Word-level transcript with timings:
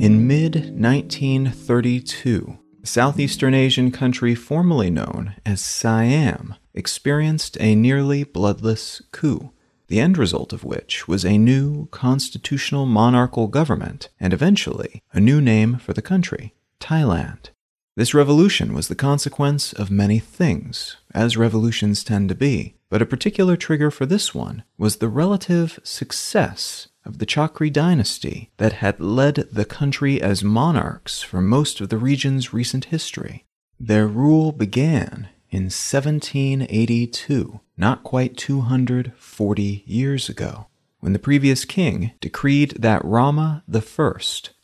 In 0.00 0.26
mid 0.26 0.54
1932, 0.80 2.58
Southeastern 2.82 3.52
Asian 3.52 3.90
country 3.90 4.34
formerly 4.34 4.88
known 4.88 5.34
as 5.44 5.60
Siam 5.60 6.54
experienced 6.72 7.58
a 7.60 7.74
nearly 7.74 8.24
bloodless 8.24 9.02
coup, 9.12 9.52
the 9.90 10.00
end 10.00 10.16
result 10.16 10.52
of 10.52 10.64
which 10.64 11.08
was 11.08 11.24
a 11.24 11.36
new 11.36 11.86
constitutional 11.90 12.86
monarchical 12.86 13.48
government 13.48 14.08
and 14.20 14.32
eventually 14.32 15.02
a 15.12 15.20
new 15.20 15.40
name 15.40 15.78
for 15.78 15.92
the 15.92 16.00
country, 16.00 16.54
Thailand. 16.78 17.50
This 17.96 18.14
revolution 18.14 18.72
was 18.72 18.86
the 18.86 18.94
consequence 18.94 19.72
of 19.72 19.90
many 19.90 20.20
things, 20.20 20.96
as 21.12 21.36
revolutions 21.36 22.04
tend 22.04 22.28
to 22.28 22.36
be, 22.36 22.76
but 22.88 23.02
a 23.02 23.06
particular 23.06 23.56
trigger 23.56 23.90
for 23.90 24.06
this 24.06 24.32
one 24.32 24.62
was 24.78 24.96
the 24.96 25.08
relative 25.08 25.80
success 25.82 26.86
of 27.04 27.18
the 27.18 27.26
Chakri 27.26 27.72
dynasty 27.72 28.50
that 28.58 28.74
had 28.74 29.00
led 29.00 29.48
the 29.52 29.64
country 29.64 30.22
as 30.22 30.44
monarchs 30.44 31.20
for 31.20 31.40
most 31.40 31.80
of 31.80 31.88
the 31.88 31.98
region's 31.98 32.54
recent 32.54 32.86
history. 32.86 33.44
Their 33.80 34.06
rule 34.06 34.52
began 34.52 35.28
in 35.50 35.64
1782, 35.64 37.60
not 37.76 38.02
quite 38.02 38.36
240 38.36 39.82
years 39.86 40.28
ago, 40.28 40.66
when 41.00 41.12
the 41.12 41.18
previous 41.18 41.64
king 41.64 42.12
decreed 42.20 42.76
that 42.78 43.04
Rama 43.04 43.64
I 43.72 44.12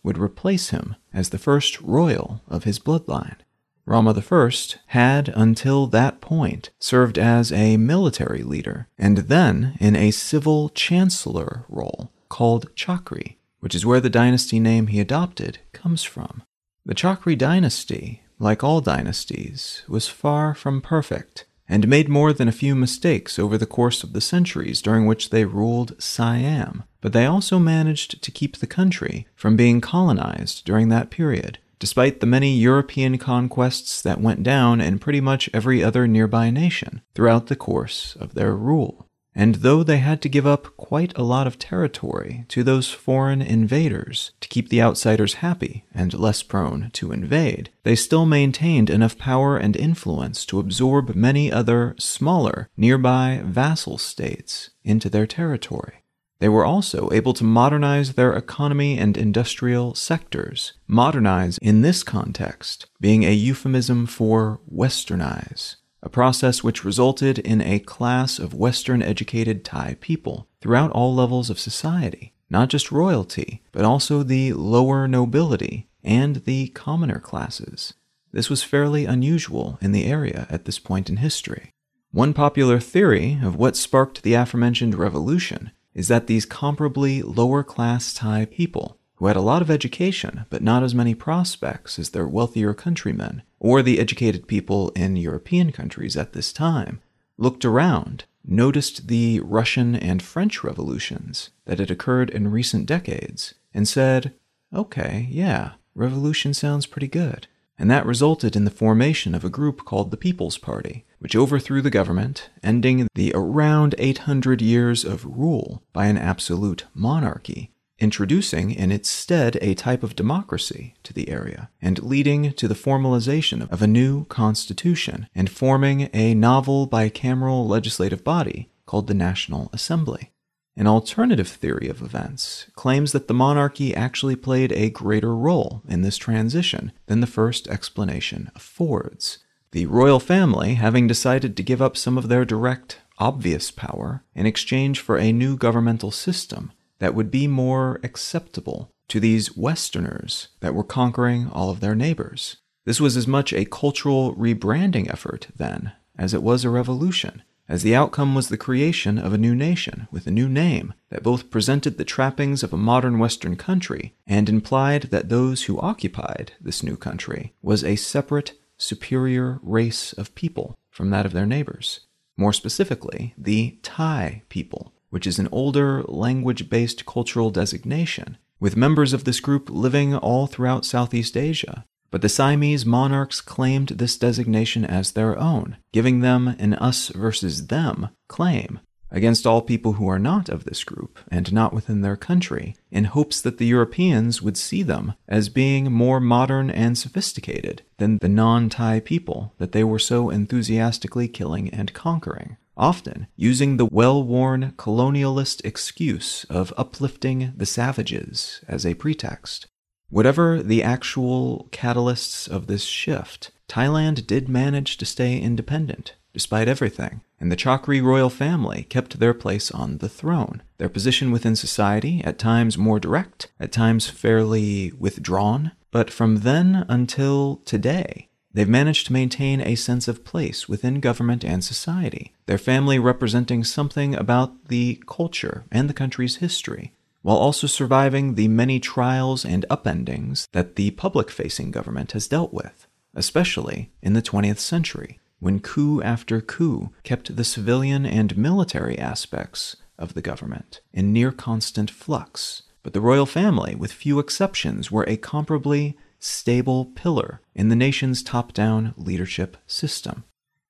would 0.03 0.19
replace 0.19 0.71
him 0.71 0.97
as 1.12 1.31
the 1.31 1.39
first 1.39 1.81
royal 1.81 2.41
of 2.49 2.65
his 2.65 2.79
bloodline. 2.79 3.37
Rama 3.85 4.21
I 4.31 4.51
had, 4.89 5.28
until 5.28 5.87
that 5.87 6.20
point, 6.20 6.70
served 6.78 7.19
as 7.19 7.53
a 7.53 7.77
military 7.77 8.43
leader 8.43 8.89
and 8.98 9.19
then 9.19 9.77
in 9.81 9.95
a 9.95 10.11
civil 10.11 10.71
chancellor 10.71 11.65
role 11.69 12.11
called 12.28 12.75
Chakri, 12.75 13.37
which 13.61 13.75
is 13.75 13.87
where 13.87 14.00
the 14.00 14.11
dynasty 14.11 14.59
name 14.59 14.89
he 14.89 15.00
adopted 15.00 15.59
comes 15.73 16.03
from. 16.03 16.43
The 16.84 16.95
Chakri 16.95 17.39
dynasty, 17.39 18.23
like 18.39 18.62
all 18.62 18.81
dynasties, 18.81 19.83
was 19.89 20.09
far 20.09 20.55
from 20.55 20.81
perfect 20.81 21.47
and 21.69 21.89
made 21.89 22.09
more 22.09 22.33
than 22.33 22.48
a 22.48 22.53
few 22.53 22.75
mistakes 22.75 23.39
over 23.39 23.59
the 23.59 23.67
course 23.67 24.05
of 24.05 24.12
the 24.12 24.20
centuries 24.20 24.81
during 24.81 25.06
which 25.06 25.31
they 25.31 25.45
ruled 25.45 26.01
Siam, 26.01 26.84
but 27.01 27.12
they 27.12 27.27
also 27.27 27.59
managed 27.59 28.23
to 28.23 28.31
keep 28.31 28.56
the 28.56 28.67
country 28.67 29.27
from 29.34 29.56
being 29.56 29.81
colonized 29.81 30.65
during 30.65 30.89
that 30.89 31.11
period, 31.11 31.59
despite 31.78 32.20
the 32.20 32.27
many 32.27 32.56
European 32.56 33.19
conquests 33.19 34.01
that 34.03 34.20
went 34.20 34.43
down 34.43 34.81
in 34.81 34.98
pretty 34.98 35.21
much 35.21 35.50
every 35.53 35.83
other 35.83 36.06
nearby 36.06 36.50
nation 36.50 37.03
throughout 37.15 37.48
the 37.48 37.56
course 37.56 38.17
of 38.21 38.34
their 38.34 38.55
rule. 38.55 39.06
And 39.39 39.56
though 39.56 39.83
they 39.83 39.98
had 39.98 40.23
to 40.23 40.31
give 40.31 40.47
up 40.47 40.75
quite 40.79 41.12
a 41.15 41.23
lot 41.23 41.47
of 41.47 41.59
territory 41.59 42.47
to 42.48 42.65
those 42.65 42.91
foreign 42.91 43.43
invaders 43.43 44.33
to 44.41 44.48
keep 44.48 44.70
the 44.70 44.81
outsiders 44.81 45.34
happy 45.34 45.84
and 45.93 46.15
less 46.15 46.43
prone 46.43 46.89
to 46.95 47.12
invade, 47.12 47.69
they 47.83 47.97
still 47.97 48.25
maintained 48.25 48.89
enough 48.89 49.19
power 49.19 49.59
and 49.59 49.77
influence 49.77 50.47
to 50.47 50.59
absorb 50.59 51.15
many 51.15 51.53
other 51.53 51.95
smaller, 51.98 52.70
nearby 52.78 53.43
vassal 53.45 53.98
states 53.98 54.70
into 54.84 55.11
their 55.11 55.27
territory. 55.27 56.03
They 56.39 56.48
were 56.48 56.65
also 56.65 57.11
able 57.12 57.34
to 57.34 57.45
modernize 57.45 58.15
their 58.15 58.33
economy 58.33 58.98
and 58.98 59.19
industrial 59.19 59.95
sectors. 59.95 60.73
Modernize, 60.87 61.59
in 61.59 61.83
this 61.83 62.03
context, 62.03 62.87
being 63.00 63.25
a 63.25 63.33
euphemism 63.33 64.06
for 64.06 64.61
westernize 64.73 65.77
a 66.02 66.08
process 66.08 66.62
which 66.62 66.84
resulted 66.84 67.39
in 67.39 67.61
a 67.61 67.78
class 67.78 68.39
of 68.39 68.55
Western 68.55 69.03
educated 69.03 69.65
Thai 69.65 69.97
people 70.00 70.48
throughout 70.60 70.91
all 70.93 71.15
levels 71.15 71.50
of 71.50 71.59
society, 71.59 72.34
not 72.48 72.69
just 72.69 72.93
royalty, 72.93 73.62
but 73.72 73.84
also 73.84 74.22
the 74.22 74.53
lower 74.53 75.09
nobility 75.09 75.88
and 76.04 76.37
the 76.44 76.69
commoner 76.69 77.19
classes. 77.19 77.94
This 78.32 78.50
was 78.50 78.62
fairly 78.62 79.06
unusual 79.06 79.78
in 79.81 79.93
the 79.93 80.04
area 80.04 80.47
at 80.50 80.65
this 80.65 80.78
point 80.78 81.09
in 81.09 81.16
history. 81.16 81.72
One 82.12 82.34
popular 82.34 82.81
theory 82.81 83.38
of 83.42 83.56
what 83.56 83.76
sparked 83.76 84.22
the 84.22 84.34
aforementioned 84.34 84.94
revolution 84.94 85.72
is 85.94 86.09
that 86.09 86.26
these 86.26 86.47
comparably 86.47 87.22
lower 87.25 87.62
class 87.62 88.12
Thai 88.15 88.44
people 88.44 88.96
who 89.16 89.27
had 89.27 89.37
a 89.37 89.41
lot 89.41 89.62
of 89.62 89.71
education 89.71 90.44
but 90.50 90.62
not 90.62 90.82
as 90.82 90.94
many 90.94 91.15
prospects 91.15 91.99
as 91.99 92.10
their 92.10 92.27
wealthier 92.27 92.75
countrymen, 92.75 93.43
or 93.59 93.82
the 93.82 93.99
educated 93.99 94.47
people 94.47 94.91
in 94.91 95.16
European 95.16 95.72
countries 95.72 96.16
at 96.16 96.32
this 96.32 96.53
time, 96.53 97.00
looked 97.38 97.65
around, 97.65 98.25
noticed 98.44 99.09
the 99.09 99.41
Russian 99.41 99.94
and 99.94 100.22
French 100.22 100.62
revolutions 100.62 101.50
that 101.65 101.78
had 101.78 101.91
occurred 101.91 102.31
in 102.31 102.50
recent 102.50 102.87
decades, 102.87 103.54
and 103.75 103.88
said, 103.88 104.32
okay, 104.72 105.27
yeah, 105.31 105.72
revolution 105.94 106.54
sounds 106.54 106.87
pretty 106.87 107.09
good. 107.09 107.47
And 107.78 107.91
that 107.91 108.06
resulted 108.06 108.56
in 108.56 108.65
the 108.65 108.71
formation 108.71 109.34
of 109.34 109.44
a 109.44 109.50
group 109.50 109.84
called 109.84 110.10
the 110.10 110.16
People's 110.16 110.56
Party, 110.56 111.04
which 111.19 111.37
overthrew 111.37 111.83
the 111.83 111.91
government, 111.91 112.48
ending 112.62 113.06
the 113.15 113.33
around 113.34 113.94
800 113.98 114.62
years 114.62 115.04
of 115.04 115.27
rule 115.27 115.83
by 115.93 116.06
an 116.06 116.16
absolute 116.16 116.87
monarchy 116.94 117.71
introducing 117.99 118.71
in 118.71 118.93
its 118.93 119.09
stead 119.09 119.57
a 119.61 119.75
type 119.75 120.03
of 120.03 120.17
democracy 120.17 120.95
to 121.03 121.12
the 121.12 121.29
area, 121.29 121.71
and 121.81 122.03
leading 122.03 122.53
to 122.53 122.69
the 122.69 122.75
formalization 122.75 123.71
of 123.71 123.83
a 123.83 123.87
new 123.87 124.25
constitution 124.27 125.29
and 125.34 125.51
forming 125.51 126.11
a 126.12 126.34
novel 126.34 126.87
bicameral 126.87 127.67
legislative 127.67 128.23
body 128.23 128.69
called 128.84 129.07
the 129.07 129.15
National 129.15 129.71
Assembly. 129.73 130.33
An 130.79 130.87
alternative 130.87 131.49
theory 131.49 131.89
of 131.89 132.03
events 132.03 132.67
claims 132.75 133.12
that 133.12 133.29
the 133.29 133.34
monarchy 133.34 133.95
actually 133.95 134.37
played 134.37 134.73
a 134.73 134.91
greater 134.91 135.34
role 135.34 135.83
in 135.89 136.03
this 136.03 136.19
transition 136.19 136.93
than 137.07 137.21
the 137.21 137.27
first 137.27 137.67
explanation 137.69 138.51
affords. 138.55 139.39
The 139.73 139.87
royal 139.87 140.21
family, 140.21 140.75
having 140.75 141.07
decided 141.07 141.57
to 141.57 141.63
give 141.63 141.81
up 141.81 141.97
some 141.97 142.19
of 142.19 142.28
their 142.28 142.45
direct, 142.45 143.01
obvious 143.19 143.71
power 143.71 144.23
in 144.34 144.45
exchange 144.45 145.01
for 145.01 145.17
a 145.17 145.33
new 145.33 145.57
governmental 145.57 146.11
system, 146.11 146.73
that 146.99 147.15
would 147.15 147.31
be 147.31 147.47
more 147.47 148.01
acceptable 148.03 148.91
to 149.09 149.21
these 149.21 149.57
Westerners 149.57 150.49
that 150.61 150.75
were 150.75 150.84
conquering 150.84 151.49
all 151.53 151.71
of 151.71 151.81
their 151.81 151.95
neighbors. 151.95 152.57
This 152.84 153.01
was 153.01 153.17
as 153.17 153.27
much 153.27 153.53
a 153.53 153.65
cultural 153.65 154.34
rebranding 154.34 155.11
effort, 155.11 155.49
then, 155.57 155.93
as 156.19 156.34
it 156.34 156.43
was 156.43 156.65
a 156.65 156.71
revolution, 156.71 157.43
as 157.69 157.83
the 157.83 157.95
outcome 157.95 158.34
was 158.34 158.49
the 158.49 158.57
creation 158.57 159.19
of 159.19 159.33
a 159.33 159.39
new 159.39 159.55
nation 159.55 160.07
with 160.11 160.27
a 160.27 160.31
new 160.31 160.49
name 160.49 160.95
that 161.11 161.23
both 161.23 161.51
presented 161.51 161.99
the 161.99 162.05
trappings 162.05 162.62
of 162.62 162.73
a 162.73 162.77
modern 162.77 163.19
Western 163.19 163.57
country 163.57 164.15
and 164.27 164.49
implied 164.49 165.03
that 165.05 165.28
those 165.28 165.65
who 165.65 165.81
occupied 165.81 166.53
this 166.61 166.83
new 166.83 166.97
country 166.97 167.55
was 167.63 167.83
a 167.83 167.97
separate, 167.97 168.53
superior 168.78 169.59
race 169.63 170.13
of 170.13 170.34
people 170.34 170.77
from 170.91 171.11
that 171.11 171.27
of 171.27 171.33
their 171.33 171.47
neighbors. 171.47 172.01
More 172.37 172.53
specifically, 172.53 173.34
the 173.37 173.78
Thai 173.83 174.43
people, 174.49 174.93
which 175.11 175.27
is 175.27 175.39
an 175.39 175.49
older 175.53 176.03
language 176.05 176.69
based 176.69 177.06
cultural 177.06 177.50
designation, 177.50 178.37
with 178.61 178.77
members 178.77 179.12
of 179.12 179.25
this 179.25 179.41
group 179.41 179.69
living 179.71 180.15
all 180.15 180.47
throughout 180.47 180.84
Southeast 180.84 181.37
Asia. 181.37 181.84
But 182.11 182.22
the 182.22 182.28
Siamese 182.28 182.87
monarchs 182.87 183.41
claimed 183.41 183.89
this 183.89 184.16
designation 184.16 184.84
as 184.84 185.12
their 185.12 185.39
own, 185.39 185.77
giving 185.93 186.21
them 186.21 186.49
an 186.59 186.75
us 186.75 187.09
versus 187.09 187.66
them 187.66 188.09
claim 188.28 188.81
against 189.11 189.47
all 189.47 189.62
people 189.62 189.95
who 189.95 190.09
are 190.09 190.19
not 190.19 190.49
of 190.49 190.65
this 190.65 190.84
group 190.84 191.19
and 191.31 191.53
not 191.53 191.72
within 191.72 192.00
their 192.00 192.16
country, 192.16 192.77
in 192.91 193.05
hopes 193.05 193.41
that 193.41 193.59
the 193.59 193.66
Europeans 193.66 194.43
would 194.43 194.56
see 194.56 194.83
them 194.83 195.15
as 195.28 195.49
being 195.49 195.93
more 195.93 196.21
modern 196.21 196.71
and 196.71 196.98
sophisticated 196.98 197.83
than 197.98 198.19
the 198.19 198.28
non 198.28 198.69
Thai 198.69 199.01
people 199.01 199.54
that 199.59 199.72
they 199.72 199.84
were 199.84 199.98
so 199.98 200.30
enthusiastically 200.30 201.28
killing 201.28 201.71
and 201.71 201.92
conquering 201.92 202.57
often 202.77 203.27
using 203.37 203.77
the 203.77 203.87
well 203.87 204.23
worn 204.23 204.73
colonialist 204.77 205.65
excuse 205.65 206.45
of 206.51 206.73
uplifting 206.77 207.53
the 207.57 207.67
savages 207.67 208.61
as 208.69 208.84
a 208.84 208.95
pretext. 208.95 209.67
Whatever 210.09 210.63
the 210.63 210.83
actual 210.83 211.69
catalysts 211.73 212.49
of 212.49 212.67
this 212.67 212.84
shift, 212.84 213.51
Thailand 213.69 214.27
did 214.27 214.49
manage 214.49 214.97
to 214.99 215.05
stay 215.05 215.39
independent, 215.39 216.15
despite 216.33 216.69
everything, 216.69 217.23
and 217.41 217.51
the 217.51 217.57
Chakri 217.57 218.03
royal 218.03 218.31
family 218.31 218.84
kept 218.84 219.19
their 219.19 219.34
place 219.34 219.71
on 219.71 219.99
the 219.99 220.09
throne, 220.09 220.63
their 220.78 220.89
position 220.89 221.33
within 221.33 221.57
society 221.57 222.23
at 222.25 222.39
times 222.39 222.78
more 222.78 223.01
direct, 223.01 223.51
at 223.59 223.73
times 223.73 224.09
fairly 224.09 224.93
withdrawn, 224.93 225.73
but 225.91 226.11
from 226.11 226.37
then 226.39 226.84
until 226.89 227.63
today, 227.65 228.28
They've 228.56 228.66
managed 228.66 229.08
to 229.08 229.12
maintain 229.12 229.60
a 229.60 229.74
sense 229.74 230.08
of 230.08 230.24
place 230.24 230.66
within 230.66 231.00
government 231.00 231.44
and 231.44 231.62
society, 231.62 232.32
their 232.47 232.56
family 232.56 232.98
representing 232.98 233.64
something 233.64 234.14
about 234.14 234.68
the 234.68 234.98
culture 235.06 235.66
and 235.70 235.91
the 235.91 235.92
country's 235.92 236.36
history, 236.36 236.94
while 237.20 237.36
also 237.36 237.66
surviving 237.66 238.34
the 238.34 238.48
many 238.48 238.80
trials 238.80 239.44
and 239.44 239.66
upendings 239.68 240.48
that 240.53 240.76
the 240.76 240.92
public 240.92 241.30
facing 241.30 241.70
government 241.70 242.12
has 242.12 242.28
dealt 242.28 242.54
with, 242.54 242.86
especially 243.14 243.91
in 244.00 244.14
the 244.14 244.22
20th 244.22 244.60
century, 244.60 245.20
when 245.38 245.60
coup 245.60 246.00
after 246.00 246.41
coup 246.41 246.88
kept 247.03 247.36
the 247.36 247.44
civilian 247.44 248.06
and 248.06 248.38
military 248.38 248.98
aspects 248.98 249.76
of 249.98 250.14
the 250.14 250.22
government 250.22 250.80
in 250.94 251.12
near 251.12 251.30
constant 251.30 251.91
flux. 251.91 252.62
But 252.82 252.94
the 252.94 253.03
royal 253.03 253.26
family, 253.26 253.74
with 253.74 253.92
few 253.92 254.18
exceptions, 254.18 254.91
were 254.91 255.04
a 255.04 255.18
comparably 255.18 255.97
stable 256.26 256.87
pillar 256.87 257.40
in 257.55 257.69
the 257.69 257.76
nation's 257.76 258.23
top 258.23 258.52
down 258.52 258.95
leadership 258.97 259.57
system. 259.67 260.25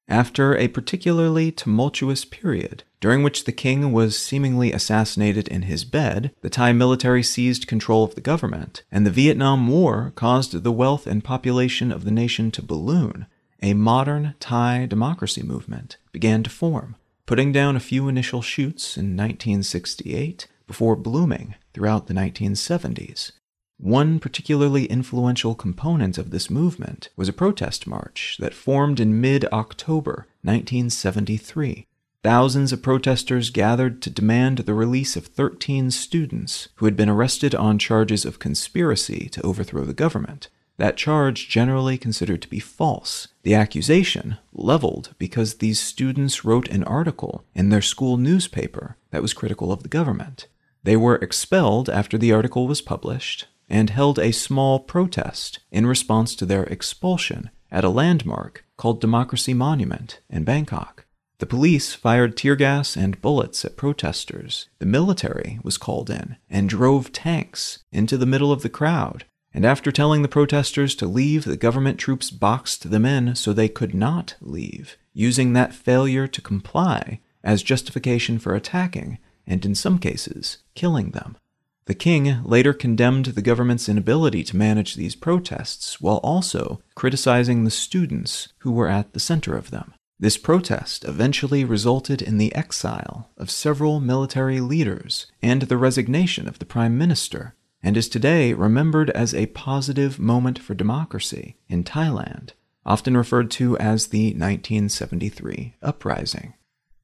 After 0.08 0.56
a 0.56 0.68
particularly 0.68 1.50
tumultuous 1.50 2.24
period, 2.24 2.84
during 3.00 3.24
which 3.24 3.44
the 3.44 3.52
king 3.52 3.90
was 3.90 4.16
seemingly 4.16 4.72
assassinated 4.72 5.48
in 5.48 5.62
his 5.62 5.84
bed, 5.84 6.32
the 6.42 6.50
Thai 6.50 6.72
military 6.72 7.24
seized 7.24 7.66
control 7.66 8.04
of 8.04 8.14
the 8.14 8.20
government, 8.20 8.84
and 8.92 9.04
the 9.04 9.10
Vietnam 9.10 9.66
War 9.66 10.12
caused 10.14 10.62
the 10.62 10.72
wealth 10.72 11.08
and 11.08 11.24
population 11.24 11.90
of 11.90 12.04
the 12.04 12.12
nation 12.12 12.52
to 12.52 12.62
balloon, 12.62 13.26
a 13.62 13.74
modern 13.74 14.34
Thai 14.38 14.86
democracy 14.86 15.42
movement 15.42 15.96
began 16.12 16.44
to 16.44 16.50
form, 16.50 16.94
putting 17.26 17.50
down 17.50 17.74
a 17.74 17.80
few 17.80 18.06
initial 18.06 18.42
shoots 18.42 18.96
in 18.96 19.16
1968 19.16 20.46
before 20.68 20.94
blooming 20.94 21.56
throughout 21.74 22.06
the 22.06 22.14
1970s. 22.14 23.32
One 23.78 24.20
particularly 24.20 24.86
influential 24.86 25.54
component 25.54 26.16
of 26.16 26.30
this 26.30 26.48
movement 26.48 27.10
was 27.14 27.28
a 27.28 27.32
protest 27.32 27.86
march 27.86 28.36
that 28.40 28.54
formed 28.54 28.98
in 28.98 29.20
mid 29.20 29.44
October 29.52 30.26
1973. 30.42 31.86
Thousands 32.22 32.72
of 32.72 32.82
protesters 32.82 33.50
gathered 33.50 34.00
to 34.02 34.10
demand 34.10 34.58
the 34.58 34.74
release 34.74 35.14
of 35.14 35.26
13 35.26 35.90
students 35.90 36.68
who 36.76 36.86
had 36.86 36.96
been 36.96 37.10
arrested 37.10 37.54
on 37.54 37.78
charges 37.78 38.24
of 38.24 38.38
conspiracy 38.38 39.28
to 39.28 39.42
overthrow 39.42 39.84
the 39.84 39.92
government. 39.92 40.48
That 40.78 40.96
charge 40.96 41.48
generally 41.48 41.98
considered 41.98 42.42
to 42.42 42.48
be 42.48 42.58
false. 42.58 43.28
The 43.42 43.54
accusation 43.54 44.38
leveled 44.52 45.14
because 45.18 45.54
these 45.54 45.78
students 45.78 46.44
wrote 46.44 46.68
an 46.68 46.82
article 46.84 47.44
in 47.54 47.68
their 47.68 47.82
school 47.82 48.16
newspaper 48.16 48.96
that 49.10 49.22
was 49.22 49.34
critical 49.34 49.70
of 49.70 49.82
the 49.82 49.88
government. 49.88 50.48
They 50.82 50.96
were 50.96 51.16
expelled 51.16 51.88
after 51.88 52.18
the 52.18 52.32
article 52.32 52.66
was 52.66 52.80
published, 52.80 53.46
and 53.68 53.90
held 53.90 54.18
a 54.18 54.32
small 54.32 54.80
protest 54.80 55.60
in 55.70 55.86
response 55.86 56.34
to 56.36 56.46
their 56.46 56.64
expulsion 56.64 57.50
at 57.70 57.84
a 57.84 57.88
landmark 57.88 58.64
called 58.76 59.00
Democracy 59.00 59.54
Monument 59.54 60.20
in 60.30 60.44
Bangkok. 60.44 61.06
The 61.38 61.46
police 61.46 61.92
fired 61.92 62.36
tear 62.36 62.56
gas 62.56 62.96
and 62.96 63.20
bullets 63.20 63.64
at 63.64 63.76
protesters. 63.76 64.68
The 64.78 64.86
military 64.86 65.58
was 65.62 65.76
called 65.76 66.08
in 66.08 66.36
and 66.48 66.68
drove 66.68 67.12
tanks 67.12 67.80
into 67.92 68.16
the 68.16 68.24
middle 68.24 68.52
of 68.52 68.62
the 68.62 68.70
crowd. 68.70 69.24
And 69.52 69.64
after 69.64 69.90
telling 69.90 70.22
the 70.22 70.28
protesters 70.28 70.94
to 70.96 71.06
leave, 71.06 71.44
the 71.44 71.56
government 71.56 71.98
troops 71.98 72.30
boxed 72.30 72.90
them 72.90 73.04
in 73.04 73.34
so 73.34 73.52
they 73.52 73.68
could 73.68 73.94
not 73.94 74.36
leave, 74.40 74.96
using 75.12 75.52
that 75.52 75.74
failure 75.74 76.26
to 76.26 76.40
comply 76.40 77.20
as 77.42 77.62
justification 77.62 78.38
for 78.38 78.54
attacking 78.54 79.18
and, 79.46 79.64
in 79.64 79.74
some 79.74 79.98
cases, 79.98 80.58
killing 80.74 81.10
them. 81.10 81.36
The 81.86 81.94
king 81.94 82.42
later 82.44 82.72
condemned 82.72 83.26
the 83.26 83.42
government's 83.42 83.88
inability 83.88 84.42
to 84.44 84.56
manage 84.56 84.96
these 84.96 85.14
protests 85.14 86.00
while 86.00 86.16
also 86.18 86.80
criticizing 86.96 87.62
the 87.62 87.70
students 87.70 88.48
who 88.58 88.72
were 88.72 88.88
at 88.88 89.12
the 89.12 89.20
center 89.20 89.56
of 89.56 89.70
them. 89.70 89.94
This 90.18 90.36
protest 90.36 91.04
eventually 91.04 91.64
resulted 91.64 92.22
in 92.22 92.38
the 92.38 92.54
exile 92.54 93.30
of 93.36 93.50
several 93.50 94.00
military 94.00 94.60
leaders 94.60 95.26
and 95.42 95.62
the 95.62 95.76
resignation 95.76 96.48
of 96.48 96.58
the 96.58 96.64
prime 96.64 96.98
minister, 96.98 97.54
and 97.82 97.96
is 97.96 98.08
today 98.08 98.52
remembered 98.52 99.10
as 99.10 99.34
a 99.34 99.46
positive 99.46 100.18
moment 100.18 100.58
for 100.58 100.74
democracy 100.74 101.56
in 101.68 101.84
Thailand, 101.84 102.50
often 102.84 103.16
referred 103.16 103.50
to 103.52 103.76
as 103.78 104.08
the 104.08 104.28
1973 104.28 105.74
uprising. 105.82 106.54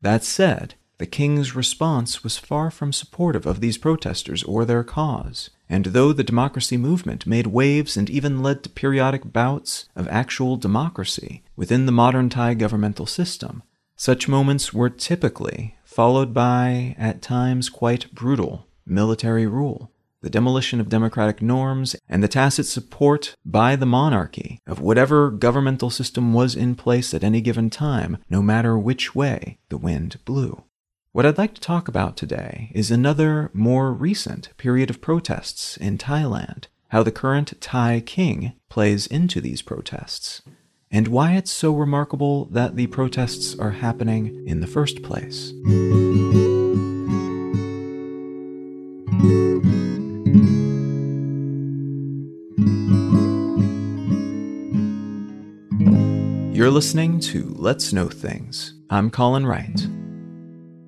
That 0.01 0.25
said, 0.25 0.75
the 1.03 1.07
king's 1.07 1.57
response 1.57 2.23
was 2.23 2.39
far 2.39 2.71
from 2.71 2.93
supportive 2.93 3.45
of 3.45 3.59
these 3.59 3.77
protesters 3.77 4.45
or 4.45 4.65
their 4.65 4.85
cause, 4.85 5.51
and 5.69 5.87
though 5.87 6.13
the 6.13 6.23
democracy 6.23 6.77
movement 6.77 7.27
made 7.27 7.49
waves 7.49 7.97
and 7.97 8.09
even 8.09 8.41
led 8.41 8.63
to 8.63 8.71
periodic 8.71 9.33
bouts 9.33 9.87
of 9.97 10.07
actual 10.07 10.57
democracy 10.57 11.43
within 11.57 11.87
the 11.87 11.91
modern 11.91 12.29
Thai 12.29 12.55
governmental 12.55 13.05
system, 13.05 13.65
such 13.97 14.29
moments 14.29 14.73
were 14.73 14.89
typically 14.89 15.75
followed 15.83 16.33
by, 16.33 16.95
at 16.97 17.21
times 17.21 17.69
quite 17.69 18.15
brutal, 18.15 18.69
military 18.87 19.49
rule, 19.49 19.91
the 20.21 20.31
demolition 20.31 20.79
of 20.79 20.89
democratic 20.89 21.43
norms, 21.43 21.97
and 22.09 22.23
the 22.23 22.29
tacit 22.29 22.67
support 22.67 23.35
by 23.45 23.75
the 23.75 23.85
monarchy 23.85 24.61
of 24.69 24.81
whatever 24.81 25.33
governmental 25.33 25.91
system 25.91 26.33
was 26.33 26.55
in 26.55 26.77
place 26.77 27.13
at 27.13 27.25
any 27.25 27.41
given 27.41 27.71
time, 27.71 28.19
no 28.31 28.41
matter 28.41 28.79
which 28.79 29.17
way 29.17 29.59
the 29.69 29.77
wind 29.77 30.17
blew. 30.25 30.63
What 31.15 31.27
I'd 31.27 31.37
like 31.37 31.53
to 31.57 31.61
talk 31.61 31.89
about 31.89 32.17
today 32.17 32.71
is 32.75 32.91
another, 32.91 33.51
more 33.53 33.93
recent 33.93 34.49
period 34.57 34.89
of 34.89 35.03
protests 35.03 35.77
in 35.77 35.99
Thailand, 35.99 36.69
how 36.89 37.03
the 37.03 37.13
current 37.13 37.53
Thai 37.61 38.01
king 38.01 38.55
plays 38.71 39.07
into 39.09 39.39
these 39.43 39.61
protests, 39.61 40.41
and 40.91 41.09
why 41.09 41.33
it's 41.33 41.51
so 41.51 41.75
remarkable 41.75 42.47
that 42.47 42.77
the 42.77 42.87
protests 42.87 43.55
are 43.59 43.73
happening 43.73 44.43
in 44.47 44.61
the 44.61 44.67
first 44.67 45.03
place. 45.03 45.53
You're 56.57 56.71
listening 56.71 57.21
to 57.21 57.55
Let's 57.59 57.93
Know 57.93 58.09
Things. 58.09 58.73
I'm 58.89 59.11
Colin 59.11 59.45
Wright. 59.45 59.87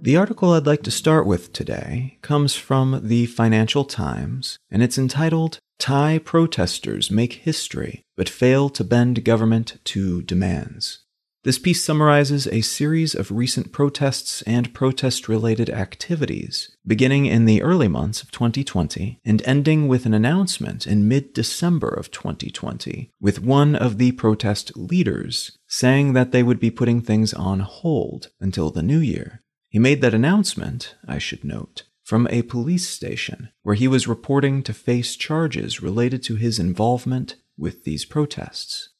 The 0.04 0.18
article 0.18 0.52
I'd 0.52 0.66
like 0.66 0.82
to 0.82 0.90
start 0.90 1.26
with 1.26 1.54
today 1.54 2.18
comes 2.20 2.54
from 2.54 3.00
the 3.08 3.24
Financial 3.24 3.86
Times, 3.86 4.58
and 4.70 4.82
it's 4.82 4.98
entitled 4.98 5.60
Thai 5.78 6.18
Protesters 6.18 7.10
Make 7.10 7.32
History 7.32 8.02
But 8.14 8.28
Fail 8.28 8.68
to 8.68 8.84
Bend 8.84 9.24
Government 9.24 9.78
to 9.84 10.20
Demands. 10.20 10.98
This 11.44 11.58
piece 11.58 11.82
summarizes 11.82 12.46
a 12.46 12.60
series 12.60 13.14
of 13.14 13.30
recent 13.30 13.72
protests 13.72 14.42
and 14.42 14.74
protest 14.74 15.26
related 15.26 15.70
activities, 15.70 16.76
beginning 16.86 17.24
in 17.24 17.46
the 17.46 17.62
early 17.62 17.88
months 17.88 18.22
of 18.22 18.30
2020 18.30 19.20
and 19.24 19.40
ending 19.46 19.88
with 19.88 20.04
an 20.04 20.12
announcement 20.12 20.86
in 20.86 21.08
mid 21.08 21.32
December 21.32 21.88
of 21.88 22.10
2020, 22.10 23.10
with 23.22 23.40
one 23.40 23.74
of 23.74 23.96
the 23.96 24.12
protest 24.12 24.76
leaders 24.76 25.56
saying 25.66 26.12
that 26.12 26.30
they 26.30 26.42
would 26.42 26.60
be 26.60 26.70
putting 26.70 27.00
things 27.00 27.32
on 27.32 27.60
hold 27.60 28.28
until 28.38 28.70
the 28.70 28.82
new 28.82 28.98
year. 28.98 29.40
He 29.74 29.80
made 29.80 30.02
that 30.02 30.14
announcement, 30.14 30.94
I 31.04 31.18
should 31.18 31.42
note, 31.42 31.82
from 32.04 32.28
a 32.30 32.42
police 32.42 32.88
station 32.88 33.48
where 33.64 33.74
he 33.74 33.88
was 33.88 34.06
reporting 34.06 34.62
to 34.62 34.72
face 34.72 35.16
charges 35.16 35.82
related 35.82 36.22
to 36.22 36.36
his 36.36 36.60
involvement 36.60 37.34
with 37.58 37.82
these 37.82 38.04
protests. 38.04 38.90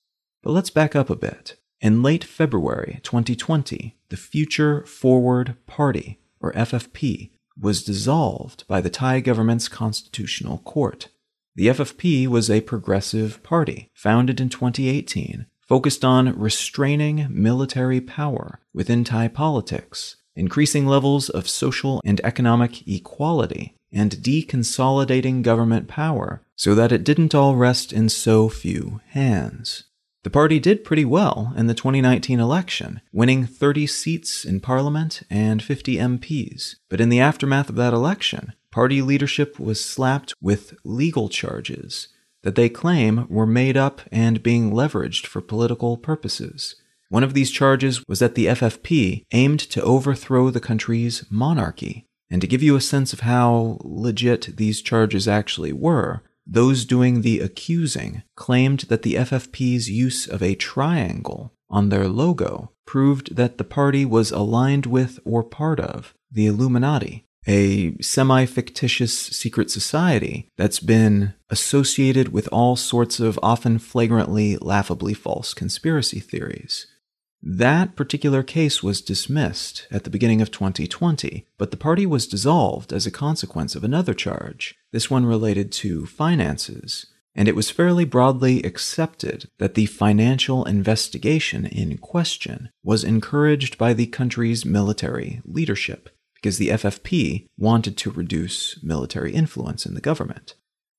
But 0.43 0.51
let's 0.51 0.71
back 0.71 0.97
up 0.97 1.11
a 1.11 1.15
bit. 1.15 1.55
In 1.81 2.03
late 2.03 2.25
February 2.25 2.99
2020, 3.05 3.97
the 4.09 4.17
Future 4.17 4.85
Forward 4.85 5.55
Party, 5.69 6.19
or 6.41 6.53
FFP, 6.55 7.31
was 7.57 7.85
dissolved 7.85 8.67
by 8.67 8.81
the 8.81 8.91
Thai 8.91 9.21
government's 9.21 9.69
constitutional 9.69 10.59
court. 10.59 11.07
The 11.55 11.69
FFP 11.69 12.27
was 12.27 12.51
a 12.51 12.63
progressive 12.63 13.41
party 13.45 13.93
founded 13.95 14.41
in 14.41 14.49
2018, 14.49 15.47
focused 15.61 16.05
on 16.05 16.37
restraining 16.37 17.29
military 17.31 18.01
power 18.01 18.59
within 18.73 19.05
Thai 19.05 19.29
politics 19.29 20.17
increasing 20.37 20.87
levels 20.87 21.29
of 21.29 21.49
social 21.49 22.01
and 22.05 22.21
economic 22.25 22.87
equality, 22.89 23.77
and 23.93 24.17
deconsolidating 24.17 25.43
government 25.43 25.89
power 25.89 26.43
so 26.57 26.75
that 26.75 26.93
it 26.93 27.05
didn't 27.05 27.35
all 27.35 27.55
rest 27.55 27.93
in 27.93 28.09
so 28.09 28.49
few 28.49 29.01
hands. 29.11 29.85
The 30.25 30.31
party 30.31 30.59
did 30.59 30.85
pretty 30.85 31.05
well 31.05 31.53
in 31.57 31.67
the 31.67 31.75
2019 31.75 32.41
election, 32.41 33.03
winning 33.13 33.47
30 33.47 33.87
seats 33.87 34.45
in 34.45 34.61
parliament 34.61 35.23
and 35.29 35.63
50 35.63 35.97
MPs. 35.97 36.77
But 36.89 37.01
in 37.01 37.11
the 37.11 37.21
aftermath 37.21 37.69
of 37.69 37.77
that 37.77 37.93
election, 37.93 38.55
party 38.71 39.03
leadership 39.03 39.61
was 39.61 39.85
slapped 39.85 40.35
with 40.41 40.75
legal 40.83 41.29
charges 41.29 42.09
that 42.43 42.55
they 42.55 42.69
claim 42.69 43.27
were 43.29 43.47
made 43.47 43.77
up 43.77 44.01
and 44.11 44.43
being 44.43 44.71
leveraged 44.71 45.27
for 45.27 45.41
political 45.41 45.97
purposes. 45.97 46.77
One 47.09 47.25
of 47.25 47.35
these 47.35 47.51
charges 47.51 48.03
was 48.09 48.19
that 48.19 48.35
the 48.35 48.47
FFP 48.47 49.25
aimed 49.33 49.61
to 49.61 49.83
overthrow 49.83 50.51
the 50.51 50.61
country's 50.61 51.25
monarchy. 51.31 52.07
And 52.31 52.41
to 52.41 52.47
give 52.47 52.63
you 52.63 52.75
a 52.75 52.81
sense 52.81 53.13
of 53.13 53.21
how 53.21 53.79
legit 53.83 54.57
these 54.57 54.83
charges 54.83 55.29
actually 55.29 55.73
were, 55.73 56.23
those 56.47 56.85
doing 56.85 57.21
the 57.21 57.41
accusing 57.41 58.23
claimed 58.35 58.81
that 58.89 59.03
the 59.03 59.15
FFP's 59.15 59.91
use 59.91 60.27
of 60.27 60.43
a 60.43 60.55
triangle 60.55 61.53
on 61.71 61.89
their 61.89 62.09
logo 62.09 62.73
proved 62.87 63.37
that 63.37 63.59
the 63.59 63.65
party 63.65 64.05
was 64.05 64.31
aligned 64.31 64.87
with 64.87 65.19
or 65.25 65.43
part 65.43 65.81
of 65.81 66.15
the 66.31 66.47
Illuminati. 66.47 67.27
a 67.47 67.95
semi 68.01 68.47
fictitious 68.47 69.17
secret 69.17 69.71
society 69.71 70.49
that's 70.57 70.81
been 70.81 71.35
associated 71.51 72.33
with 72.33 72.49
all 72.51 72.75
sorts 72.75 73.21
of 73.21 73.39
often 73.43 73.79
flagrantly, 73.79 74.57
laughably 74.57 75.13
false 75.13 75.53
conspiracy 75.53 76.21
theories. 76.21 76.87
That 77.47 77.95
particular 77.95 78.43
case 78.43 78.83
was 78.83 79.03
dismissed 79.03 79.87
at 79.91 80.05
the 80.05 80.11
beginning 80.11 80.41
of 80.41 80.51
2020, 80.51 81.47
but 81.59 81.71
the 81.71 81.77
party 81.77 82.07
was 82.07 82.27
dissolved 82.27 82.91
as 82.91 83.07
a 83.07 83.11
consequence 83.11 83.77
of 83.77 83.85
another 83.85 84.15
charge, 84.15 84.75
this 84.93 85.11
one 85.11 85.27
related 85.27 85.71
to 85.73 86.07
finances, 86.07 87.05
and 87.35 87.47
it 87.47 87.55
was 87.55 87.71
fairly 87.71 88.07
broadly 88.07 88.63
accepted 88.63 89.51
that 89.59 89.75
the 89.75 89.85
financial 89.85 90.65
investigation 90.65 91.67
in 91.67 91.99
question 91.99 92.71
was 92.83 93.05
encouraged 93.05 93.77
by 93.77 93.93
the 93.93 94.07
country's 94.07 94.65
military 94.65 95.43
leadership, 95.45 96.09
because 96.37 96.57
the 96.57 96.71
FFP 96.71 97.45
wanted 97.59 97.99
to 97.99 98.11
reduce 98.11 98.83
military 98.83 99.35
influence 99.35 99.85
in 99.85 99.93
the 99.93 100.01
government. 100.01 100.55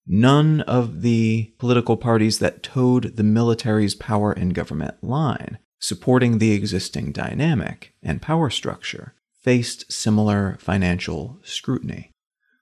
None 0.06 0.62
of 0.62 1.02
the 1.02 1.56
political 1.58 1.98
parties 1.98 2.38
that 2.38 2.62
towed 2.62 3.16
the 3.16 3.24
military's 3.24 3.96
power 3.96 4.32
and 4.32 4.54
government 4.54 5.04
line 5.04 5.58
supporting 5.86 6.40
the 6.40 6.52
existing 6.52 7.12
dynamic 7.12 7.94
and 8.02 8.22
power 8.22 8.50
structure, 8.50 9.14
faced 9.42 9.92
similar 9.92 10.58
financial 10.60 11.38
scrutiny. 11.44 12.12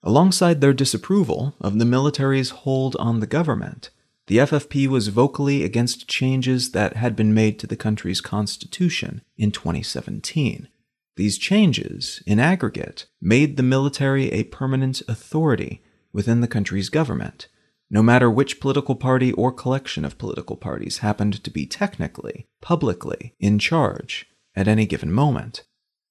Alongside 0.04 0.60
their 0.60 0.74
disapproval 0.74 1.56
of 1.62 1.80
the 1.80 1.86
military's 1.86 2.50
hold 2.50 2.98
on 2.98 3.22
the 3.22 3.28
government, 3.28 3.90
the 4.28 4.38
FFP 4.38 4.88
was 4.88 5.08
vocally 5.08 5.64
against 5.64 6.10
changes 6.10 6.72
that 6.72 6.98
had 6.98 7.16
been 7.16 7.34
made 7.34 7.58
to 7.60 7.68
the 7.68 7.78
country's 7.78 8.20
constitution 8.20 9.22
in 9.38 9.52
2017. 9.52 10.68
These 11.16 11.38
changes, 11.38 12.22
in 12.26 12.40
aggregate, 12.40 13.06
made 13.22 13.56
the 13.56 13.64
military 13.64 14.32
a 14.32 14.44
permanent 14.44 15.02
authority 15.08 15.82
within 16.12 16.42
the 16.42 16.48
country's 16.48 16.90
government, 16.90 17.48
no 17.94 18.02
matter 18.02 18.30
which 18.30 18.60
political 18.60 18.96
party 18.96 19.32
or 19.34 19.52
collection 19.52 20.04
of 20.04 20.18
political 20.18 20.58
parties 20.58 20.98
happened 20.98 21.44
to 21.44 21.52
be 21.52 21.68
technically, 21.68 22.48
publicly, 22.60 23.36
in 23.40 23.60
charge 23.60 24.26
at 24.56 24.68
any 24.68 24.88
given 24.88 25.12
moment. 25.12 25.64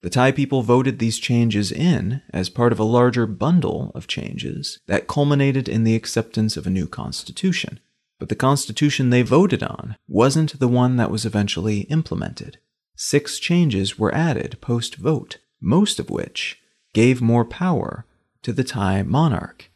The 0.03 0.11
Thai 0.11 0.31
people 0.31 0.63
voted 0.63 1.01
these 1.01 1.19
changes 1.19 1.73
in 1.73 2.23
as 2.33 2.49
part 2.49 2.71
of 2.71 2.79
a 2.79 2.85
larger 2.85 3.27
bundle 3.27 3.91
of 3.97 4.07
changes 4.07 4.79
that 4.87 5.09
culminated 5.09 5.69
in 5.69 5.83
the 5.83 5.97
acceptance 5.97 6.57
of 6.57 6.69
a 6.69 6.71
new 6.71 6.87
constitution. 6.87 7.81
But 8.21 8.29
the 8.29 8.37
constitution 8.37 9.11
they 9.11 9.23
voted 9.23 9.65
on 9.65 9.97
wasn't 10.07 10.61
the 10.61 10.69
one 10.69 10.97
that 10.99 11.11
was 11.11 11.27
eventually 11.27 11.81
implemented. 11.83 12.59
Six 12.95 13.41
changes 13.41 13.99
were 13.99 14.15
added 14.15 14.61
post 14.61 14.95
vote, 14.95 15.39
most 15.61 15.99
of 15.99 16.11
which 16.11 16.61
gave 16.95 17.21
more 17.21 17.45
power 17.45 18.07
to 18.43 18.53
the 18.53 18.63
Thai 18.63 19.03
monarch. 19.03 19.72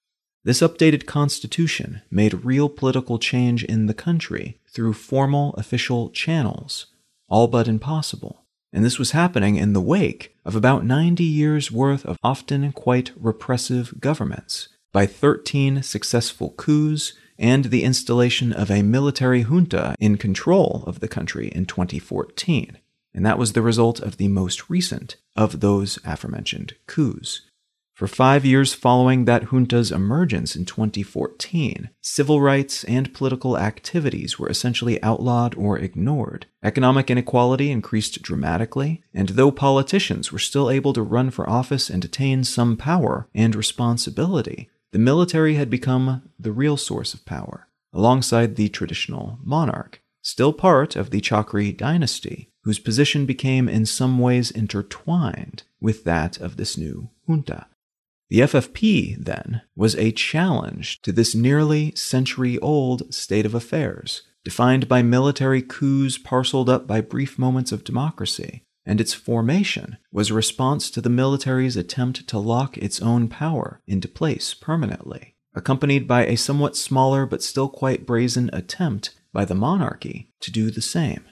This 0.46 0.60
updated 0.60 1.06
constitution 1.06 2.02
made 2.08 2.44
real 2.44 2.68
political 2.68 3.18
change 3.18 3.64
in 3.64 3.86
the 3.86 3.92
country 3.92 4.60
through 4.68 4.92
formal 4.92 5.52
official 5.54 6.08
channels, 6.10 6.86
all 7.28 7.48
but 7.48 7.66
impossible. 7.66 8.44
And 8.72 8.84
this 8.84 8.96
was 8.96 9.10
happening 9.10 9.56
in 9.56 9.72
the 9.72 9.80
wake 9.80 10.36
of 10.44 10.54
about 10.54 10.84
90 10.84 11.24
years' 11.24 11.72
worth 11.72 12.06
of 12.06 12.16
often 12.22 12.70
quite 12.70 13.10
repressive 13.16 13.94
governments, 13.98 14.68
by 14.92 15.04
13 15.04 15.82
successful 15.82 16.50
coups 16.50 17.14
and 17.36 17.64
the 17.64 17.82
installation 17.82 18.52
of 18.52 18.70
a 18.70 18.82
military 18.82 19.42
junta 19.42 19.96
in 19.98 20.16
control 20.16 20.84
of 20.86 21.00
the 21.00 21.08
country 21.08 21.48
in 21.48 21.66
2014. 21.66 22.78
And 23.12 23.26
that 23.26 23.38
was 23.38 23.54
the 23.54 23.62
result 23.62 23.98
of 23.98 24.16
the 24.16 24.28
most 24.28 24.70
recent 24.70 25.16
of 25.34 25.58
those 25.58 25.98
aforementioned 26.04 26.76
coups. 26.86 27.42
For 27.96 28.06
five 28.06 28.44
years 28.44 28.74
following 28.74 29.24
that 29.24 29.44
junta's 29.44 29.90
emergence 29.90 30.54
in 30.54 30.66
2014, 30.66 31.88
civil 32.02 32.42
rights 32.42 32.84
and 32.84 33.14
political 33.14 33.56
activities 33.56 34.38
were 34.38 34.50
essentially 34.50 35.02
outlawed 35.02 35.54
or 35.54 35.78
ignored. 35.78 36.44
Economic 36.62 37.10
inequality 37.10 37.70
increased 37.70 38.20
dramatically, 38.20 39.02
and 39.14 39.30
though 39.30 39.50
politicians 39.50 40.30
were 40.30 40.38
still 40.38 40.68
able 40.68 40.92
to 40.92 41.00
run 41.00 41.30
for 41.30 41.48
office 41.48 41.88
and 41.88 42.04
attain 42.04 42.44
some 42.44 42.76
power 42.76 43.30
and 43.34 43.54
responsibility, 43.54 44.68
the 44.92 44.98
military 44.98 45.54
had 45.54 45.70
become 45.70 46.20
the 46.38 46.52
real 46.52 46.76
source 46.76 47.14
of 47.14 47.24
power, 47.24 47.66
alongside 47.94 48.56
the 48.56 48.68
traditional 48.68 49.38
monarch, 49.42 50.02
still 50.20 50.52
part 50.52 50.96
of 50.96 51.08
the 51.08 51.22
Chakri 51.22 51.74
dynasty, 51.74 52.50
whose 52.64 52.78
position 52.78 53.24
became 53.24 53.70
in 53.70 53.86
some 53.86 54.18
ways 54.18 54.50
intertwined 54.50 55.62
with 55.80 56.04
that 56.04 56.36
of 56.36 56.58
this 56.58 56.76
new 56.76 57.08
junta. 57.26 57.64
The 58.28 58.40
FFP, 58.40 59.24
then, 59.24 59.62
was 59.76 59.94
a 59.94 60.10
challenge 60.10 61.00
to 61.02 61.12
this 61.12 61.34
nearly 61.34 61.94
century 61.94 62.58
old 62.58 63.14
state 63.14 63.46
of 63.46 63.54
affairs, 63.54 64.22
defined 64.44 64.88
by 64.88 65.02
military 65.02 65.62
coups 65.62 66.18
parceled 66.18 66.68
up 66.68 66.88
by 66.88 67.00
brief 67.00 67.38
moments 67.38 67.70
of 67.70 67.84
democracy, 67.84 68.64
and 68.84 69.00
its 69.00 69.14
formation 69.14 69.96
was 70.10 70.30
a 70.30 70.34
response 70.34 70.90
to 70.90 71.00
the 71.00 71.08
military's 71.08 71.76
attempt 71.76 72.26
to 72.28 72.38
lock 72.38 72.76
its 72.78 73.00
own 73.00 73.28
power 73.28 73.80
into 73.86 74.08
place 74.08 74.54
permanently, 74.54 75.36
accompanied 75.54 76.08
by 76.08 76.26
a 76.26 76.36
somewhat 76.36 76.76
smaller 76.76 77.26
but 77.26 77.44
still 77.44 77.68
quite 77.68 78.06
brazen 78.06 78.50
attempt 78.52 79.14
by 79.32 79.44
the 79.44 79.54
monarchy 79.54 80.30
to 80.40 80.50
do 80.50 80.70
the 80.72 80.82
same. 80.82 81.24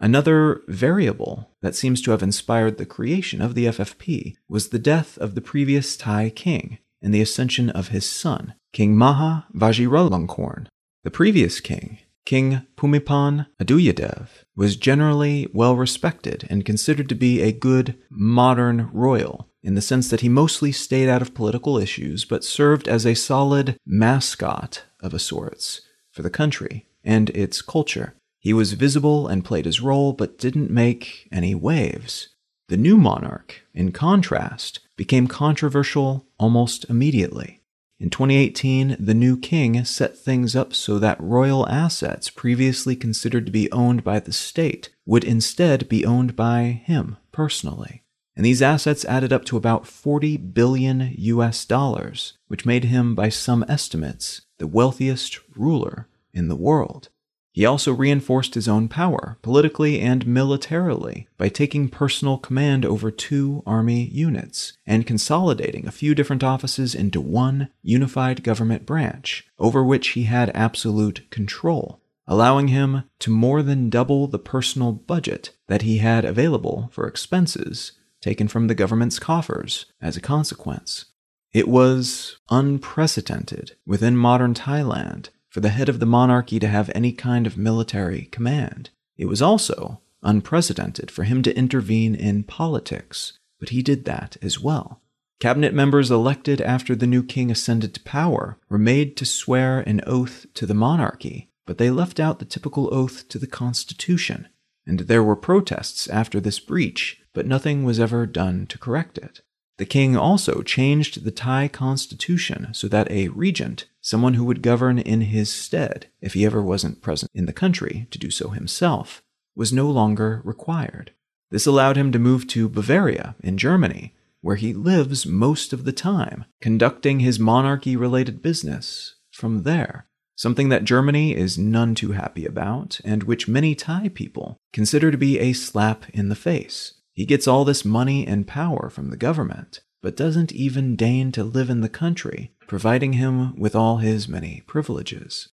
Another 0.00 0.62
variable 0.68 1.50
that 1.60 1.74
seems 1.74 2.00
to 2.02 2.12
have 2.12 2.22
inspired 2.22 2.78
the 2.78 2.86
creation 2.86 3.40
of 3.42 3.54
the 3.54 3.66
FFP 3.66 4.36
was 4.48 4.68
the 4.68 4.78
death 4.78 5.18
of 5.18 5.34
the 5.34 5.40
previous 5.40 5.96
Thai 5.96 6.30
king 6.30 6.78
and 7.02 7.12
the 7.12 7.20
ascension 7.20 7.70
of 7.70 7.88
his 7.88 8.08
son, 8.08 8.54
King 8.72 8.96
Maha 8.96 9.46
Vajiralongkorn. 9.54 10.66
The 11.04 11.10
previous 11.10 11.60
king, 11.60 11.98
King 12.24 12.62
Bhumibol 12.76 13.46
Adulyadej, 13.60 14.28
was 14.54 14.76
generally 14.76 15.48
well 15.52 15.74
respected 15.76 16.46
and 16.50 16.64
considered 16.64 17.08
to 17.08 17.14
be 17.14 17.40
a 17.40 17.52
good 17.52 17.96
modern 18.10 18.90
royal 18.92 19.48
in 19.62 19.74
the 19.74 19.80
sense 19.80 20.08
that 20.10 20.20
he 20.20 20.28
mostly 20.28 20.70
stayed 20.70 21.08
out 21.08 21.22
of 21.22 21.34
political 21.34 21.78
issues 21.78 22.24
but 22.24 22.44
served 22.44 22.86
as 22.86 23.04
a 23.04 23.14
solid 23.14 23.76
mascot 23.84 24.84
of 25.00 25.12
a 25.12 25.18
sorts 25.18 25.80
for 26.10 26.22
the 26.22 26.30
country 26.30 26.86
and 27.02 27.30
its 27.30 27.62
culture. 27.62 28.14
He 28.40 28.52
was 28.52 28.74
visible 28.74 29.26
and 29.26 29.44
played 29.44 29.64
his 29.64 29.80
role, 29.80 30.12
but 30.12 30.38
didn't 30.38 30.70
make 30.70 31.28
any 31.32 31.54
waves. 31.54 32.28
The 32.68 32.76
new 32.76 32.96
monarch, 32.96 33.62
in 33.74 33.92
contrast, 33.92 34.80
became 34.96 35.26
controversial 35.26 36.26
almost 36.38 36.84
immediately. 36.88 37.62
In 38.00 38.10
2018, 38.10 38.96
the 39.00 39.14
new 39.14 39.36
king 39.36 39.84
set 39.84 40.16
things 40.16 40.54
up 40.54 40.72
so 40.72 41.00
that 41.00 41.20
royal 41.20 41.68
assets 41.68 42.30
previously 42.30 42.94
considered 42.94 43.46
to 43.46 43.52
be 43.52 43.72
owned 43.72 44.04
by 44.04 44.20
the 44.20 44.32
state 44.32 44.90
would 45.04 45.24
instead 45.24 45.88
be 45.88 46.06
owned 46.06 46.36
by 46.36 46.82
him 46.84 47.16
personally. 47.32 48.04
And 48.36 48.46
these 48.46 48.62
assets 48.62 49.04
added 49.06 49.32
up 49.32 49.44
to 49.46 49.56
about 49.56 49.88
40 49.88 50.36
billion 50.36 51.12
US 51.16 51.64
dollars, 51.64 52.34
which 52.46 52.64
made 52.64 52.84
him, 52.84 53.16
by 53.16 53.30
some 53.30 53.64
estimates, 53.68 54.42
the 54.58 54.68
wealthiest 54.68 55.40
ruler 55.56 56.06
in 56.32 56.46
the 56.46 56.54
world. 56.54 57.08
He 57.58 57.66
also 57.66 57.92
reinforced 57.92 58.54
his 58.54 58.68
own 58.68 58.86
power, 58.86 59.36
politically 59.42 60.00
and 60.00 60.24
militarily, 60.28 61.26
by 61.36 61.48
taking 61.48 61.88
personal 61.88 62.38
command 62.38 62.84
over 62.84 63.10
two 63.10 63.64
army 63.66 64.04
units 64.04 64.74
and 64.86 65.04
consolidating 65.04 65.84
a 65.84 65.90
few 65.90 66.14
different 66.14 66.44
offices 66.44 66.94
into 66.94 67.20
one 67.20 67.70
unified 67.82 68.44
government 68.44 68.86
branch, 68.86 69.44
over 69.58 69.82
which 69.82 70.10
he 70.10 70.22
had 70.22 70.52
absolute 70.54 71.28
control, 71.32 72.00
allowing 72.28 72.68
him 72.68 73.02
to 73.18 73.30
more 73.32 73.64
than 73.64 73.90
double 73.90 74.28
the 74.28 74.38
personal 74.38 74.92
budget 74.92 75.50
that 75.66 75.82
he 75.82 75.98
had 75.98 76.24
available 76.24 76.90
for 76.92 77.08
expenses 77.08 77.90
taken 78.20 78.46
from 78.46 78.68
the 78.68 78.74
government's 78.76 79.18
coffers 79.18 79.86
as 80.00 80.16
a 80.16 80.20
consequence. 80.20 81.06
It 81.52 81.66
was 81.66 82.36
unprecedented 82.50 83.74
within 83.84 84.16
modern 84.16 84.54
Thailand 84.54 85.30
for 85.58 85.62
the 85.62 85.70
head 85.70 85.88
of 85.88 85.98
the 85.98 86.06
monarchy 86.06 86.60
to 86.60 86.68
have 86.68 86.88
any 86.94 87.10
kind 87.10 87.44
of 87.44 87.58
military 87.58 88.26
command. 88.26 88.90
It 89.16 89.26
was 89.26 89.42
also 89.42 90.00
unprecedented 90.22 91.10
for 91.10 91.24
him 91.24 91.42
to 91.42 91.56
intervene 91.56 92.14
in 92.14 92.44
politics, 92.44 93.40
but 93.58 93.70
he 93.70 93.82
did 93.82 94.04
that 94.04 94.36
as 94.40 94.60
well. 94.60 95.00
Cabinet 95.40 95.74
members 95.74 96.12
elected 96.12 96.60
after 96.60 96.94
the 96.94 97.08
new 97.08 97.24
king 97.24 97.50
ascended 97.50 97.92
to 97.94 98.00
power 98.04 98.60
were 98.68 98.78
made 98.78 99.16
to 99.16 99.26
swear 99.26 99.80
an 99.80 100.00
oath 100.06 100.46
to 100.54 100.64
the 100.64 100.74
monarchy, 100.74 101.50
but 101.66 101.78
they 101.78 101.90
left 101.90 102.20
out 102.20 102.38
the 102.38 102.44
typical 102.44 102.94
oath 102.94 103.28
to 103.28 103.36
the 103.36 103.48
Constitution. 103.48 104.46
And 104.86 105.00
there 105.00 105.24
were 105.24 105.34
protests 105.34 106.06
after 106.06 106.38
this 106.38 106.60
breach, 106.60 107.20
but 107.32 107.46
nothing 107.46 107.82
was 107.82 107.98
ever 107.98 108.26
done 108.26 108.68
to 108.68 108.78
correct 108.78 109.18
it. 109.18 109.40
The 109.78 109.86
king 109.86 110.16
also 110.16 110.62
changed 110.62 111.24
the 111.24 111.30
Thai 111.30 111.68
constitution 111.68 112.68
so 112.72 112.88
that 112.88 113.10
a 113.10 113.28
regent, 113.28 113.86
someone 114.00 114.34
who 114.34 114.44
would 114.44 114.60
govern 114.60 114.98
in 114.98 115.22
his 115.22 115.52
stead 115.52 116.08
if 116.20 116.34
he 116.34 116.44
ever 116.44 116.60
wasn't 116.60 117.00
present 117.00 117.30
in 117.32 117.46
the 117.46 117.52
country 117.52 118.08
to 118.10 118.18
do 118.18 118.30
so 118.30 118.50
himself, 118.50 119.22
was 119.54 119.72
no 119.72 119.88
longer 119.88 120.42
required. 120.44 121.12
This 121.50 121.66
allowed 121.66 121.96
him 121.96 122.12
to 122.12 122.18
move 122.18 122.46
to 122.48 122.68
Bavaria 122.68 123.36
in 123.40 123.56
Germany, 123.56 124.14
where 124.40 124.56
he 124.56 124.74
lives 124.74 125.26
most 125.26 125.72
of 125.72 125.84
the 125.84 125.92
time, 125.92 126.44
conducting 126.60 127.20
his 127.20 127.38
monarchy 127.38 127.96
related 127.96 128.42
business 128.42 129.14
from 129.30 129.62
there. 129.62 130.06
Something 130.36 130.68
that 130.68 130.84
Germany 130.84 131.34
is 131.34 131.58
none 131.58 131.94
too 131.94 132.12
happy 132.12 132.44
about, 132.46 133.00
and 133.04 133.24
which 133.24 133.48
many 133.48 133.74
Thai 133.74 134.08
people 134.08 134.56
consider 134.72 135.10
to 135.10 135.18
be 135.18 135.38
a 135.38 135.52
slap 135.52 136.08
in 136.10 136.28
the 136.28 136.36
face. 136.36 136.94
He 137.18 137.26
gets 137.26 137.48
all 137.48 137.64
this 137.64 137.84
money 137.84 138.24
and 138.24 138.46
power 138.46 138.88
from 138.88 139.10
the 139.10 139.16
government, 139.16 139.80
but 140.00 140.16
doesn't 140.16 140.52
even 140.52 140.94
deign 140.94 141.32
to 141.32 141.42
live 141.42 141.68
in 141.68 141.80
the 141.80 141.88
country, 141.88 142.52
providing 142.68 143.14
him 143.14 143.58
with 143.58 143.74
all 143.74 143.96
his 143.96 144.28
many 144.28 144.62
privileges. 144.68 145.48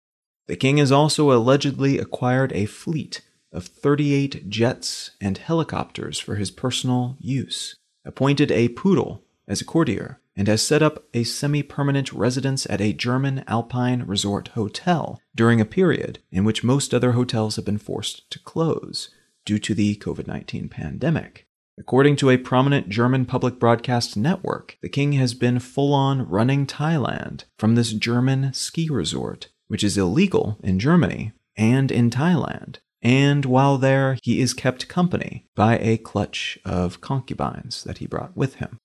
The 0.47 0.57
king 0.57 0.77
has 0.77 0.93
also 0.93 1.33
allegedly 1.33 1.99
acquired 1.99 2.53
a 2.53 2.67
fleet 2.67 3.23
of 3.51 3.65
38 3.65 4.51
jets 4.51 5.13
and 5.23 5.39
helicopters 5.39 6.19
for 6.19 6.35
his 6.35 6.51
personal 6.51 7.17
use, 7.19 7.77
appointed 8.05 8.53
a 8.53 8.69
poodle 8.69 9.23
as 9.49 9.63
a 9.63 9.65
courtier, 9.65 10.21
and 10.37 10.49
has 10.49 10.61
set 10.61 10.83
up 10.83 11.07
a 11.15 11.25
semi 11.25 11.63
permanent 11.63 12.13
residence 12.13 12.67
at 12.69 12.83
a 12.83 12.93
German 12.93 13.43
alpine 13.47 14.03
resort 14.03 14.49
hotel 14.49 15.19
during 15.35 15.63
a 15.63 15.65
period 15.65 16.19
in 16.31 16.45
which 16.45 16.63
most 16.63 16.93
other 16.93 17.13
hotels 17.13 17.57
have 17.57 17.65
been 17.65 17.79
forced 17.79 18.31
to 18.31 18.39
close 18.39 19.09
due 19.47 19.59
to 19.61 19.73
the 19.75 19.97
COVID 19.97 20.27
19 20.27 20.69
pandemic. 20.69 21.47
According 21.77 22.17
to 22.17 22.31
a 22.31 22.37
prominent 22.37 22.89
German 22.89 23.27
public 23.27 23.59
broadcast 23.59 24.17
network, 24.17 24.79
the 24.81 24.89
king 24.89 25.13
has 25.15 25.35
been 25.35 25.59
full 25.59 25.93
on 25.93 26.29
running 26.29 26.67
Thailand 26.67 27.45
from 27.59 27.75
this 27.75 27.93
German 27.93 28.53
ski 28.55 28.89
resort, 28.89 29.49
which 29.67 29.83
is 29.83 29.99
illegal 29.99 30.57
in 30.63 30.79
Germany 30.79 31.33
and 31.57 31.91
in 31.91 32.11
Thailand. 32.11 32.77
And 33.03 33.45
while 33.45 33.77
there, 33.77 34.17
he 34.23 34.41
is 34.41 34.55
kept 34.55 34.89
company 34.89 35.47
by 35.57 35.79
a 35.79 35.99
clutch 35.99 36.59
of 36.65 37.01
concubines 37.01 37.83
that 37.85 37.99
he 37.99 38.07
brought 38.07 38.37
with 38.37 38.57
him. 38.57 38.79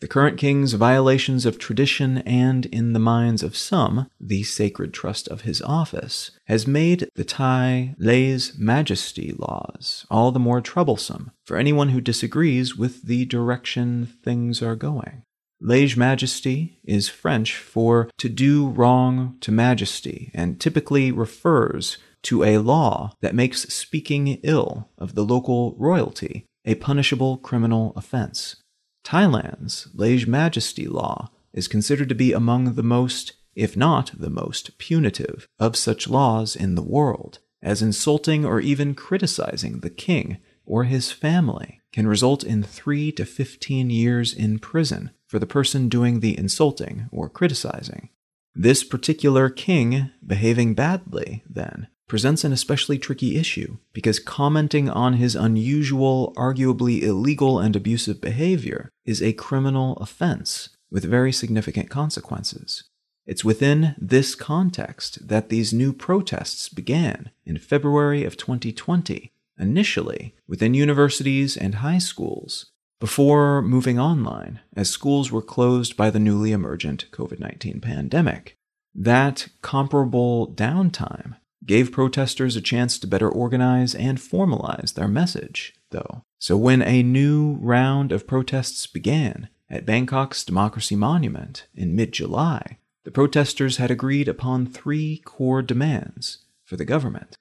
The 0.00 0.08
current 0.08 0.36
king's 0.36 0.74
violations 0.74 1.46
of 1.46 1.58
tradition 1.58 2.18
and, 2.18 2.66
in 2.66 2.92
the 2.92 2.98
minds 2.98 3.42
of 3.42 3.56
some, 3.56 4.08
the 4.20 4.42
sacred 4.42 4.92
trust 4.92 5.26
of 5.28 5.42
his 5.42 5.62
office, 5.62 6.32
has 6.44 6.66
made 6.66 7.08
the 7.14 7.24
Thai 7.24 7.94
lèse 7.98 8.58
majesty 8.58 9.34
laws 9.38 10.04
all 10.10 10.32
the 10.32 10.38
more 10.38 10.60
troublesome 10.60 11.30
for 11.46 11.56
anyone 11.56 11.88
who 11.88 12.02
disagrees 12.02 12.76
with 12.76 13.04
the 13.04 13.24
direction 13.24 14.06
things 14.22 14.60
are 14.60 14.76
going. 14.76 15.22
Lèse 15.62 15.96
majesty 15.96 16.78
is 16.84 17.08
French 17.08 17.56
for 17.56 18.10
to 18.18 18.28
do 18.28 18.68
wrong 18.68 19.38
to 19.40 19.50
majesty 19.50 20.30
and 20.34 20.60
typically 20.60 21.10
refers 21.10 21.96
to 22.24 22.44
a 22.44 22.58
law 22.58 23.12
that 23.22 23.34
makes 23.34 23.62
speaking 23.72 24.38
ill 24.42 24.90
of 24.98 25.14
the 25.14 25.24
local 25.24 25.74
royalty 25.78 26.44
a 26.66 26.74
punishable 26.74 27.38
criminal 27.38 27.94
offense. 27.96 28.56
Thailand's 29.06 29.86
lèse 29.94 30.26
majesty 30.26 30.88
law 30.88 31.30
is 31.52 31.68
considered 31.68 32.08
to 32.08 32.14
be 32.16 32.32
among 32.32 32.74
the 32.74 32.82
most, 32.82 33.34
if 33.54 33.76
not 33.76 34.10
the 34.18 34.28
most, 34.28 34.76
punitive 34.78 35.46
of 35.60 35.76
such 35.76 36.08
laws 36.08 36.56
in 36.56 36.74
the 36.74 36.82
world, 36.82 37.38
as 37.62 37.82
insulting 37.82 38.44
or 38.44 38.58
even 38.58 38.96
criticizing 38.96 39.78
the 39.78 39.90
king 39.90 40.38
or 40.64 40.84
his 40.84 41.12
family 41.12 41.80
can 41.92 42.08
result 42.08 42.42
in 42.42 42.64
3 42.64 43.12
to 43.12 43.24
15 43.24 43.90
years 43.90 44.34
in 44.34 44.58
prison 44.58 45.12
for 45.28 45.38
the 45.38 45.46
person 45.46 45.88
doing 45.88 46.18
the 46.18 46.36
insulting 46.36 47.08
or 47.12 47.28
criticizing. 47.28 48.08
This 48.56 48.82
particular 48.82 49.48
king 49.50 50.10
behaving 50.26 50.74
badly, 50.74 51.44
then, 51.48 51.86
presents 52.06 52.44
an 52.44 52.52
especially 52.52 52.98
tricky 52.98 53.36
issue 53.36 53.76
because 53.92 54.18
commenting 54.18 54.88
on 54.88 55.14
his 55.14 55.34
unusual, 55.34 56.32
arguably 56.36 57.02
illegal, 57.02 57.58
and 57.58 57.74
abusive 57.74 58.20
behavior 58.20 58.90
is 59.04 59.22
a 59.22 59.32
criminal 59.32 59.96
offense 59.96 60.70
with 60.90 61.04
very 61.04 61.32
significant 61.32 61.90
consequences. 61.90 62.84
It's 63.26 63.44
within 63.44 63.96
this 63.98 64.36
context 64.36 65.26
that 65.26 65.48
these 65.48 65.72
new 65.72 65.92
protests 65.92 66.68
began 66.68 67.30
in 67.44 67.58
February 67.58 68.24
of 68.24 68.36
2020, 68.36 69.32
initially 69.58 70.34
within 70.46 70.74
universities 70.74 71.56
and 71.56 71.76
high 71.76 71.98
schools, 71.98 72.66
before 73.00 73.62
moving 73.62 73.98
online 73.98 74.60
as 74.76 74.88
schools 74.88 75.32
were 75.32 75.42
closed 75.42 75.96
by 75.96 76.08
the 76.08 76.20
newly 76.20 76.52
emergent 76.52 77.06
COVID 77.10 77.40
19 77.40 77.80
pandemic. 77.80 78.56
That 78.94 79.48
comparable 79.60 80.48
downtime 80.48 81.34
gave 81.66 81.92
protesters 81.92 82.56
a 82.56 82.60
chance 82.60 82.98
to 82.98 83.06
better 83.06 83.28
organize 83.28 83.94
and 83.94 84.18
formalize 84.18 84.94
their 84.94 85.08
message, 85.08 85.74
though. 85.90 86.22
So 86.38 86.56
when 86.56 86.82
a 86.82 87.02
new 87.02 87.58
round 87.60 88.12
of 88.12 88.26
protests 88.26 88.86
began 88.86 89.48
at 89.68 89.86
Bangkok's 89.86 90.44
Democracy 90.44 90.96
Monument 90.96 91.66
in 91.74 91.96
mid 91.96 92.12
July, 92.12 92.78
the 93.04 93.10
protesters 93.10 93.76
had 93.76 93.90
agreed 93.90 94.28
upon 94.28 94.66
three 94.66 95.18
core 95.24 95.62
demands 95.62 96.38
for 96.64 96.76
the 96.76 96.84
government. 96.84 97.36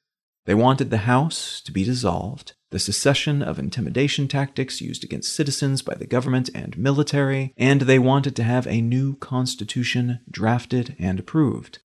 They 0.45 0.53
wanted 0.53 0.91
the 0.91 0.99
House 0.99 1.59
to 1.61 1.71
be 1.71 1.83
dissolved, 1.83 2.53
the 2.69 2.77
cessation 2.77 3.41
of 3.41 3.57
intimidation 3.57 4.27
tactics 4.27 4.79
used 4.79 5.03
against 5.03 5.33
citizens 5.33 5.81
by 5.81 5.95
the 5.95 6.05
government 6.05 6.49
and 6.53 6.77
military, 6.77 7.53
and 7.57 7.81
they 7.81 7.97
wanted 7.97 8.35
to 8.35 8.43
have 8.43 8.67
a 8.67 8.81
new 8.81 9.15
constitution 9.15 10.19
drafted 10.29 10.95
and 10.99 11.19
approved. 11.19 11.79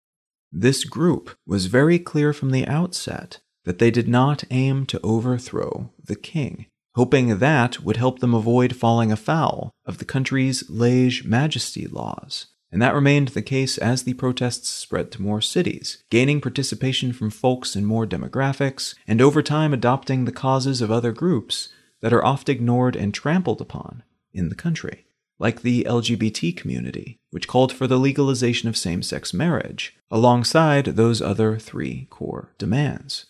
This 0.52 0.84
group 0.84 1.30
was 1.46 1.66
very 1.66 1.98
clear 1.98 2.32
from 2.32 2.50
the 2.50 2.66
outset 2.66 3.38
that 3.64 3.78
they 3.78 3.90
did 3.90 4.08
not 4.08 4.44
aim 4.50 4.86
to 4.86 5.00
overthrow 5.02 5.92
the 6.02 6.16
king, 6.16 6.66
hoping 6.94 7.38
that 7.38 7.80
would 7.80 7.96
help 7.96 8.18
them 8.18 8.34
avoid 8.34 8.74
falling 8.74 9.12
afoul 9.12 9.70
of 9.86 9.98
the 9.98 10.04
country's 10.04 10.64
lèse 10.64 11.24
majesty 11.24 11.86
laws. 11.86 12.46
And 12.72 12.80
that 12.80 12.94
remained 12.94 13.28
the 13.28 13.42
case 13.42 13.78
as 13.78 14.04
the 14.04 14.14
protests 14.14 14.68
spread 14.68 15.10
to 15.12 15.22
more 15.22 15.40
cities, 15.40 16.02
gaining 16.10 16.40
participation 16.40 17.12
from 17.12 17.30
folks 17.30 17.74
in 17.74 17.84
more 17.84 18.06
demographics, 18.06 18.94
and 19.06 19.20
over 19.20 19.42
time 19.42 19.72
adopting 19.72 20.24
the 20.24 20.32
causes 20.32 20.80
of 20.80 20.90
other 20.90 21.12
groups 21.12 21.68
that 22.00 22.12
are 22.12 22.24
oft 22.24 22.48
ignored 22.48 22.96
and 22.96 23.12
trampled 23.12 23.60
upon 23.60 24.02
in 24.32 24.48
the 24.48 24.54
country 24.54 25.06
like 25.40 25.62
the 25.62 25.84
LGBT 25.88 26.56
community, 26.56 27.18
which 27.30 27.48
called 27.48 27.72
for 27.72 27.88
the 27.88 27.98
legalization 27.98 28.68
of 28.68 28.76
same 28.76 29.02
sex 29.02 29.34
marriage, 29.34 29.96
alongside 30.10 30.84
those 30.84 31.20
other 31.20 31.58
three 31.58 32.06
core 32.10 32.52
demands. 32.58 33.26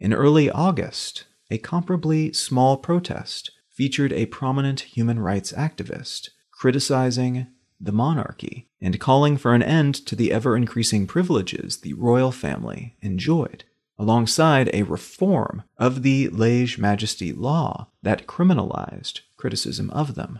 In 0.00 0.12
early 0.12 0.50
August, 0.50 1.24
a 1.50 1.58
comparably 1.58 2.34
small 2.34 2.76
protest 2.78 3.52
featured 3.68 4.12
a 4.12 4.26
prominent 4.26 4.80
human 4.80 5.20
rights 5.20 5.52
activist 5.52 6.30
criticizing 6.50 7.46
the 7.80 7.92
monarchy 7.92 8.68
and 8.80 9.00
calling 9.00 9.36
for 9.36 9.54
an 9.54 9.62
end 9.62 9.94
to 9.94 10.14
the 10.14 10.32
ever 10.32 10.56
increasing 10.56 11.06
privileges 11.06 11.78
the 11.78 11.92
royal 11.94 12.32
family 12.32 12.96
enjoyed, 13.02 13.64
alongside 13.98 14.70
a 14.72 14.84
reform 14.84 15.64
of 15.76 16.02
the 16.02 16.28
lèse 16.28 16.78
majesty 16.78 17.32
law 17.32 17.88
that 18.02 18.26
criminalized 18.26 19.20
criticism 19.36 19.90
of 19.90 20.14
them. 20.14 20.38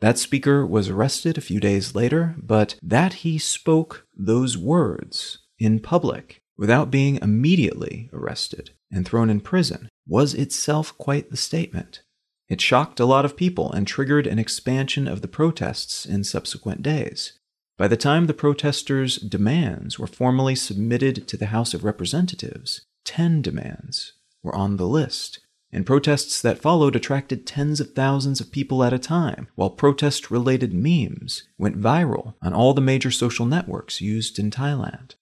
That 0.00 0.18
speaker 0.18 0.64
was 0.64 0.88
arrested 0.88 1.36
a 1.36 1.42
few 1.42 1.60
days 1.60 1.94
later, 1.94 2.34
but 2.42 2.76
that 2.82 3.14
he 3.14 3.38
spoke 3.38 4.06
those 4.16 4.56
words 4.56 5.38
in 5.58 5.80
public 5.80 6.40
without 6.56 6.90
being 6.90 7.16
immediately 7.16 8.08
arrested 8.12 8.70
and 8.90 9.06
thrown 9.06 9.30
in 9.30 9.40
prison 9.40 9.88
was 10.06 10.34
itself 10.34 10.96
quite 10.98 11.30
the 11.30 11.36
statement. 11.36 12.02
It 12.48 12.60
shocked 12.60 12.98
a 12.98 13.04
lot 13.04 13.24
of 13.24 13.36
people 13.36 13.70
and 13.70 13.86
triggered 13.86 14.26
an 14.26 14.38
expansion 14.38 15.06
of 15.06 15.20
the 15.20 15.28
protests 15.28 16.04
in 16.04 16.24
subsequent 16.24 16.82
days. 16.82 17.34
By 17.78 17.86
the 17.86 17.96
time 17.96 18.26
the 18.26 18.34
protesters' 18.34 19.16
demands 19.16 19.98
were 19.98 20.06
formally 20.06 20.54
submitted 20.54 21.28
to 21.28 21.36
the 21.36 21.46
House 21.46 21.72
of 21.72 21.84
Representatives, 21.84 22.82
10 23.04 23.40
demands 23.40 24.14
were 24.42 24.54
on 24.54 24.76
the 24.76 24.86
list, 24.86 25.40
and 25.72 25.86
protests 25.86 26.42
that 26.42 26.60
followed 26.60 26.96
attracted 26.96 27.46
tens 27.46 27.80
of 27.80 27.92
thousands 27.92 28.40
of 28.40 28.50
people 28.50 28.82
at 28.82 28.92
a 28.92 28.98
time, 28.98 29.48
while 29.54 29.70
protest 29.70 30.30
related 30.30 30.72
memes 30.72 31.44
went 31.58 31.80
viral 31.80 32.34
on 32.42 32.52
all 32.52 32.74
the 32.74 32.80
major 32.80 33.10
social 33.10 33.46
networks 33.46 34.00
used 34.00 34.38
in 34.38 34.50
Thailand. 34.50 35.14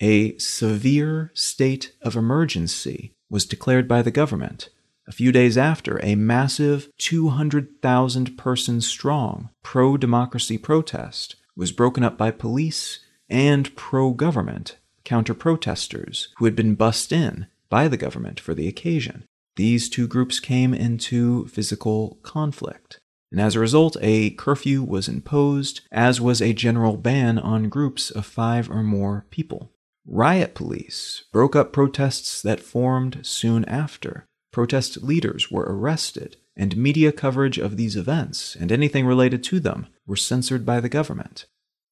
A 0.00 0.38
severe 0.38 1.32
state 1.34 1.92
of 2.02 2.16
emergency 2.16 3.14
was 3.28 3.44
declared 3.44 3.88
by 3.88 4.02
the 4.02 4.12
government 4.12 4.68
a 5.08 5.12
few 5.12 5.32
days 5.32 5.56
after 5.56 5.98
a 6.04 6.14
massive 6.14 6.90
200,000 6.98 8.36
person 8.36 8.80
strong 8.80 9.48
pro 9.62 9.96
democracy 9.96 10.58
protest 10.58 11.36
was 11.56 11.72
broken 11.72 12.04
up 12.04 12.18
by 12.18 12.30
police 12.30 13.00
and 13.28 13.74
pro 13.74 14.12
government 14.12 14.76
counter 15.04 15.34
protesters 15.34 16.28
who 16.36 16.44
had 16.44 16.54
been 16.54 16.74
bussed 16.74 17.10
in 17.10 17.46
by 17.70 17.88
the 17.88 17.96
government 17.96 18.38
for 18.38 18.52
the 18.54 18.68
occasion 18.68 19.24
these 19.58 19.88
two 19.88 20.06
groups 20.06 20.38
came 20.38 20.72
into 20.72 21.46
physical 21.48 22.18
conflict. 22.22 23.00
And 23.32 23.40
as 23.40 23.56
a 23.56 23.60
result, 23.60 23.96
a 24.00 24.30
curfew 24.30 24.84
was 24.84 25.08
imposed, 25.08 25.80
as 25.90 26.20
was 26.20 26.40
a 26.40 26.52
general 26.54 26.96
ban 26.96 27.38
on 27.38 27.68
groups 27.68 28.10
of 28.10 28.24
five 28.24 28.70
or 28.70 28.84
more 28.84 29.26
people. 29.30 29.72
Riot 30.06 30.54
police 30.54 31.24
broke 31.32 31.56
up 31.56 31.72
protests 31.72 32.40
that 32.40 32.60
formed 32.60 33.18
soon 33.22 33.64
after. 33.66 34.24
Protest 34.52 35.02
leaders 35.02 35.50
were 35.50 35.66
arrested, 35.68 36.36
and 36.56 36.76
media 36.76 37.10
coverage 37.10 37.58
of 37.58 37.76
these 37.76 37.96
events 37.96 38.56
and 38.58 38.70
anything 38.70 39.06
related 39.06 39.42
to 39.44 39.58
them 39.58 39.88
were 40.06 40.16
censored 40.16 40.64
by 40.64 40.78
the 40.80 40.88
government. 40.88 41.46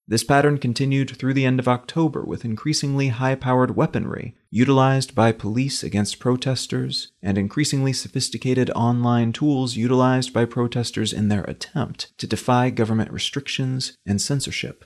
This 0.09 0.23
pattern 0.23 0.59
continued 0.59 1.11
through 1.11 1.35
the 1.35 1.45
end 1.45 1.59
of 1.59 1.67
October 1.67 2.25
with 2.25 2.45
increasingly 2.45 3.09
high 3.09 3.35
powered 3.35 3.75
weaponry 3.75 4.37
utilized 4.51 5.17
by 5.17 5.33
police 5.33 5.83
against 5.83 6.21
protesters 6.21 7.11
and 7.21 7.37
increasingly 7.37 7.93
sophisticated 7.93 8.71
online 8.71 9.33
tools 9.33 9.75
utilized 9.75 10.33
by 10.33 10.45
protesters 10.45 11.13
in 11.13 11.27
their 11.27 11.43
attempt 11.45 12.17
to 12.19 12.27
defy 12.29 12.71
government 12.71 13.11
restrictions 13.11 13.97
and 14.07 14.21
censorship. 14.21 14.85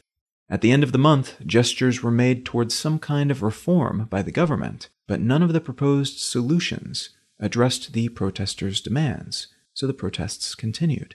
At 0.48 0.62
the 0.62 0.72
end 0.72 0.82
of 0.82 0.92
the 0.92 0.98
month, 0.98 1.36
gestures 1.46 2.02
were 2.02 2.10
made 2.10 2.46
towards 2.46 2.74
some 2.74 2.98
kind 2.98 3.30
of 3.30 3.42
reform 3.42 4.06
by 4.08 4.22
the 4.22 4.32
government, 4.32 4.88
but 5.06 5.20
none 5.20 5.42
of 5.42 5.52
the 5.52 5.60
proposed 5.60 6.18
solutions 6.18 7.10
addressed 7.38 7.92
the 7.92 8.08
protesters' 8.08 8.80
demands, 8.80 9.48
so 9.74 9.86
the 9.86 9.92
protests 9.92 10.54
continued. 10.54 11.14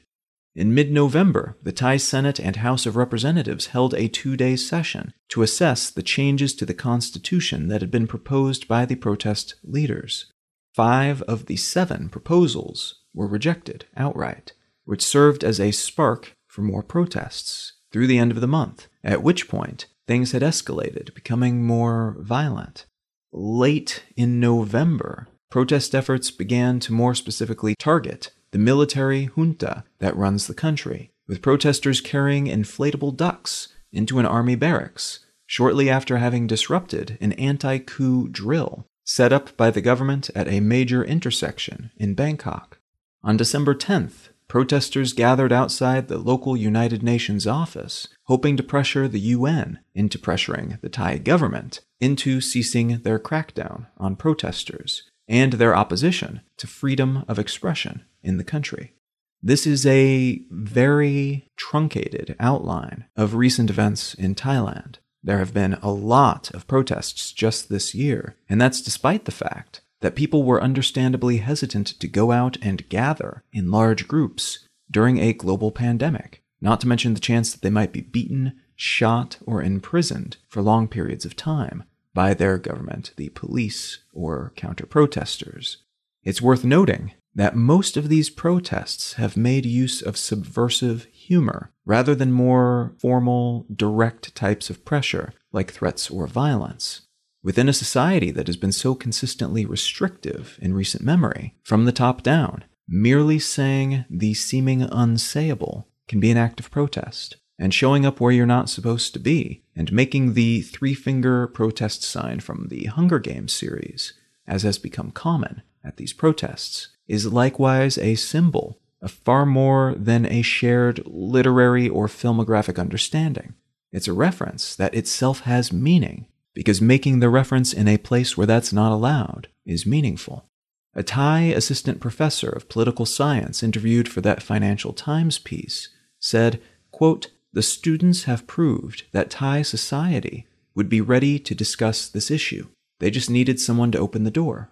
In 0.56 0.74
mid 0.74 0.90
November, 0.90 1.58
the 1.62 1.74
Thai 1.74 1.98
Senate 1.98 2.40
and 2.40 2.56
House 2.56 2.86
of 2.86 2.96
Representatives 2.96 3.68
held 3.68 3.94
a 3.94 4.08
two 4.08 4.38
day 4.38 4.56
session 4.56 5.14
to 5.28 5.42
assess 5.42 5.90
the 5.90 6.02
changes 6.02 6.56
to 6.56 6.66
the 6.66 6.74
Constitution 6.74 7.68
that 7.68 7.82
had 7.82 7.92
been 7.92 8.08
proposed 8.08 8.66
by 8.66 8.86
the 8.86 8.96
protest 8.96 9.56
leaders. 9.64 10.32
Five 10.74 11.22
of 11.24 11.48
the 11.48 11.58
seven 11.58 12.08
proposals 12.08 13.02
were 13.14 13.28
rejected 13.28 13.86
outright, 13.98 14.54
which 14.86 15.04
served 15.04 15.44
as 15.44 15.60
a 15.60 15.72
spark 15.72 16.34
for 16.48 16.62
more 16.62 16.84
protests 16.84 17.74
through 17.92 18.08
the 18.08 18.18
end 18.18 18.32
of 18.32 18.40
the 18.40 18.48
month, 18.48 18.88
at 19.04 19.24
which 19.24 19.50
point 19.50 19.88
things 20.08 20.32
had 20.32 20.42
escalated, 20.42 21.14
becoming 21.14 21.66
more 21.66 22.16
violent. 22.20 22.86
Late 23.34 24.06
in 24.16 24.40
November, 24.40 25.28
protest 25.50 25.94
efforts 25.94 26.32
began 26.32 26.80
to 26.80 26.94
more 26.94 27.14
specifically 27.14 27.76
target 27.78 28.32
the 28.56 28.60
military 28.60 29.26
junta 29.36 29.84
that 30.00 30.16
runs 30.16 30.48
the 30.48 30.54
country, 30.54 31.12
with 31.28 31.42
protesters 31.42 32.00
carrying 32.00 32.46
inflatable 32.46 33.14
ducks 33.14 33.68
into 33.92 34.18
an 34.18 34.26
army 34.26 34.56
barracks 34.56 35.26
shortly 35.46 35.90
after 35.90 36.20
having 36.20 36.48
disrupted 36.48 37.18
an 37.20 37.34
anti 37.34 37.78
coup 37.80 38.30
drill 38.30 38.88
set 39.04 39.34
up 39.34 39.58
by 39.58 39.70
the 39.70 39.82
government 39.82 40.30
at 40.34 40.48
a 40.48 40.62
major 40.62 41.04
intersection 41.04 41.92
in 41.98 42.14
Bangkok. 42.14 42.80
On 43.26 43.36
December 43.36 43.76
10th, 43.76 44.30
protesters 44.48 45.12
gathered 45.12 45.52
outside 45.52 46.08
the 46.08 46.18
local 46.18 46.56
United 46.56 47.04
Nations 47.04 47.46
office, 47.46 48.08
hoping 48.28 48.56
to 48.56 48.64
pressure 48.64 49.10
the 49.10 49.20
UN 49.20 49.80
into 49.94 50.18
pressuring 50.18 50.80
the 50.80 50.88
Thai 50.88 51.18
government 51.18 51.82
into 52.00 52.40
ceasing 52.40 53.00
their 53.00 53.20
crackdown 53.20 53.88
on 53.98 54.16
protesters 54.16 55.12
and 55.28 55.54
their 55.54 55.76
opposition 55.76 56.42
to 56.58 56.68
freedom 56.68 57.26
of 57.28 57.40
expression 57.40 58.04
in 58.24 58.38
the 58.38 58.44
country. 58.44 58.94
This 59.42 59.68
is 59.68 59.86
a 59.86 60.42
very 60.50 61.50
truncated 61.56 62.36
outline 62.40 63.06
of 63.16 63.36
recent 63.36 63.70
events 63.70 64.14
in 64.14 64.34
Thailand. 64.34 64.96
There 65.24 65.40
have 65.40 65.54
been 65.54 65.74
a 65.82 65.92
lot 65.92 66.52
of 66.52 66.68
protests 66.68 67.32
just 67.32 67.70
this 67.70 67.94
year, 67.94 68.36
and 68.50 68.60
that's 68.60 68.82
despite 68.82 69.26
the 69.26 69.32
fact 69.32 69.82
that 70.02 70.16
people 70.16 70.44
were 70.44 70.62
understandably 70.62 71.38
hesitant 71.38 71.88
to 72.00 72.08
go 72.08 72.32
out 72.32 72.58
and 72.62 72.88
gather 72.90 73.44
in 73.52 73.72
large 73.72 74.08
groups 74.08 74.68
during 74.90 75.18
a 75.18 75.34
global 75.34 75.72
pandemic, 75.72 76.44
not 76.62 76.80
to 76.82 76.88
mention 76.88 77.14
the 77.14 77.20
chance 77.20 77.52
that 77.52 77.62
they 77.62 77.70
might 77.70 77.92
be 77.92 78.02
beaten, 78.02 78.60
shot, 78.76 79.38
or 79.46 79.64
imprisoned 79.64 80.38
for 80.48 80.62
long 80.62 80.88
periods 80.88 81.26
of 81.26 81.36
time 81.36 81.84
by 82.16 82.34
their 82.34 82.58
government, 82.58 83.12
the 83.18 83.30
police, 83.30 84.00
or 84.12 84.54
counter 84.56 84.88
protesters. 84.88 85.84
It's 86.24 86.42
worth 86.42 86.64
noting 86.64 87.12
that 87.36 87.56
most 87.56 87.98
of 87.98 88.10
these 88.10 88.30
protests 88.30 89.14
have 89.14 89.38
made 89.38 89.66
use 89.66 90.02
of 90.02 90.18
subversive 90.18 91.06
humor 91.12 91.72
rather 91.86 92.16
than 92.16 92.32
more 92.32 92.96
formal, 93.00 93.68
direct 93.74 94.34
types 94.34 94.72
of 94.72 94.86
pressure, 94.86 95.34
like 95.52 95.72
threats 95.72 96.10
or 96.10 96.26
violence. 96.26 97.02
Within 97.44 97.70
a 97.70 97.74
society 97.74 98.32
that 98.32 98.48
has 98.48 98.58
been 98.58 98.72
so 98.72 98.96
consistently 98.96 99.66
restrictive 99.66 100.58
in 100.62 100.74
recent 100.74 101.04
memory, 101.04 101.56
from 101.64 101.86
the 101.86 101.92
top 101.92 102.24
down, 102.24 102.64
merely 102.88 103.38
saying 103.38 104.06
the 104.10 104.34
seeming 104.34 104.82
unsayable 104.82 105.86
can 106.08 106.20
be 106.20 106.32
an 106.32 106.38
act 106.38 106.60
of 106.60 106.72
protest, 106.72 107.38
and 107.58 107.74
showing 107.74 108.06
up 108.06 108.20
where 108.20 108.32
you're 108.32 108.46
not 108.46 108.70
supposed 108.70 109.14
to 109.14 109.20
be, 109.20 109.64
and 109.76 109.92
making 109.92 110.34
the 110.34 110.62
three 110.62 110.94
finger 110.94 111.48
protest 111.48 112.04
sign 112.04 112.40
from 112.40 112.68
the 112.70 112.86
Hunger 112.86 113.20
Games 113.20 113.54
series, 113.54 114.14
as 114.48 114.64
has 114.64 114.78
become 114.78 115.12
common 115.12 115.62
at 115.84 115.98
these 115.98 116.14
protests, 116.14 116.90
is 117.08 117.32
likewise 117.32 117.98
a 117.98 118.16
symbol 118.16 118.80
of 119.02 119.12
far 119.12 119.46
more 119.46 119.94
than 119.98 120.26
a 120.26 120.42
shared 120.42 121.02
literary 121.06 121.88
or 121.88 122.08
filmographic 122.08 122.80
understanding. 122.80 123.54
It's 123.92 124.08
a 124.08 124.14
reference 124.14 124.76
that 124.76 124.96
itself 124.96 125.42
has 125.42 125.72
meaning, 125.72 126.28
because 126.54 126.82
making 126.82 127.20
the 127.20 127.30
reference 127.30 127.72
in 127.72 127.88
a 127.88 127.98
place 127.98 128.36
where 128.36 128.48
that's 128.48 128.74
not 128.74 128.92
allowed 128.92 129.48
is 129.66 129.86
meaningful. 129.86 130.50
A 130.96 131.04
Thai 131.04 131.42
assistant 131.42 132.00
professor 132.00 132.50
of 132.50 132.70
political 132.70 133.06
science 133.06 133.62
interviewed 133.62 134.08
for 134.08 134.22
that 134.22 134.42
Financial 134.42 134.94
Times 134.94 135.38
piece 135.38 135.90
said, 136.20 136.62
quote, 136.92 137.28
The 137.56 137.64
students 137.64 138.26
have 138.26 138.48
proved 138.48 139.06
that 139.14 139.30
Thai 139.30 139.62
society 139.62 140.46
would 140.76 140.90
be 140.90 141.00
ready 141.00 141.40
to 141.40 141.56
discuss 141.56 142.10
this 142.10 142.30
issue. 142.30 142.68
They 143.00 143.10
just 143.10 143.30
needed 143.30 143.62
someone 143.62 143.94
to 143.94 143.98
open 143.98 144.26
the 144.26 144.30
door. 144.30 144.72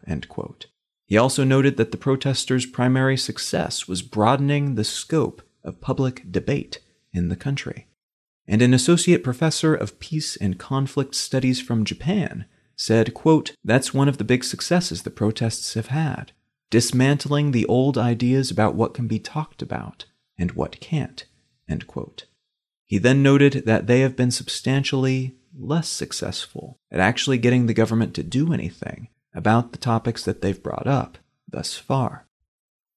He 1.08 1.17
also 1.17 1.46
noted 1.46 1.78
that 1.78 1.91
the 1.91 1.98
protesters' 1.98 2.65
primary 2.65 3.15
success 3.15 3.88
was 3.88 4.02
broadening 4.02 4.76
the 4.76 4.84
scope 4.84 5.41
of 5.63 5.80
public 5.80 6.30
debate 6.30 6.82
in 7.13 7.30
the 7.30 7.38
country. 7.38 7.88
And 8.50 8.62
an 8.62 8.74
associate 8.74 9.24
professor 9.24 9.74
of 9.74 10.00
peace 10.00 10.36
and 10.36 10.60
conflict 10.60 11.15
studies 11.15 11.62
from 11.62 11.86
Japan 11.86 12.43
said, 12.76 13.13
quote, 13.13 13.56
That's 13.63 13.93
one 13.93 14.10
of 14.10 14.17
the 14.17 14.26
big 14.26 14.43
successes 14.43 15.04
the 15.04 15.10
protests 15.10 15.76
have 15.76 15.88
had, 15.88 16.34
dismantling 16.69 17.52
the 17.52 17.65
old 17.67 17.98
ideas 17.98 18.52
about 18.52 18.76
what 18.76 18.93
can 18.93 19.08
be 19.08 19.19
talked 19.19 19.62
about 19.62 20.04
and 20.38 20.52
what 20.52 20.82
can't. 20.82 21.26
End 21.69 21.88
quote. 21.88 22.26
He 22.86 22.98
then 22.98 23.24
noted 23.24 23.63
that 23.65 23.88
they 23.88 24.02
have 24.02 24.15
been 24.15 24.32
substantially 24.32 25.36
less 25.58 25.88
successful 25.88 26.80
at 26.91 27.00
actually 27.00 27.38
getting 27.38 27.65
the 27.65 27.74
government 27.74 28.13
to 28.15 28.24
do 28.24 28.54
anything 28.54 29.08
about 29.34 29.72
the 29.72 29.78
topics 29.78 30.24
that 30.26 30.41
they've 30.41 30.62
brought 30.62 30.88
up 30.88 31.17
thus 31.48 31.78
far. 31.78 32.28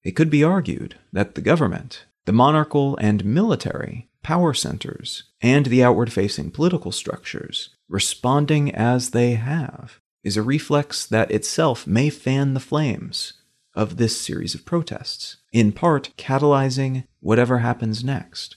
It 0.02 0.12
could 0.12 0.30
be 0.30 0.44
argued 0.44 0.96
that 1.12 1.34
the 1.34 1.40
government, 1.40 2.04
the 2.24 2.32
monarchical 2.32 2.96
and 2.96 3.24
military 3.24 4.08
power 4.22 4.54
centers, 4.54 5.24
and 5.40 5.66
the 5.66 5.84
outward 5.84 6.12
facing 6.12 6.50
political 6.50 6.90
structures, 6.92 7.70
responding 7.88 8.74
as 8.74 9.10
they 9.10 9.34
have, 9.34 10.00
is 10.24 10.36
a 10.36 10.42
reflex 10.42 11.06
that 11.06 11.30
itself 11.30 11.86
may 11.86 12.10
fan 12.10 12.54
the 12.54 12.60
flames 12.60 13.34
of 13.74 13.96
this 13.96 14.20
series 14.20 14.54
of 14.54 14.64
protests, 14.64 15.36
in 15.52 15.70
part 15.70 16.10
catalyzing 16.16 17.04
whatever 17.20 17.58
happens 17.58 18.02
next. 18.02 18.55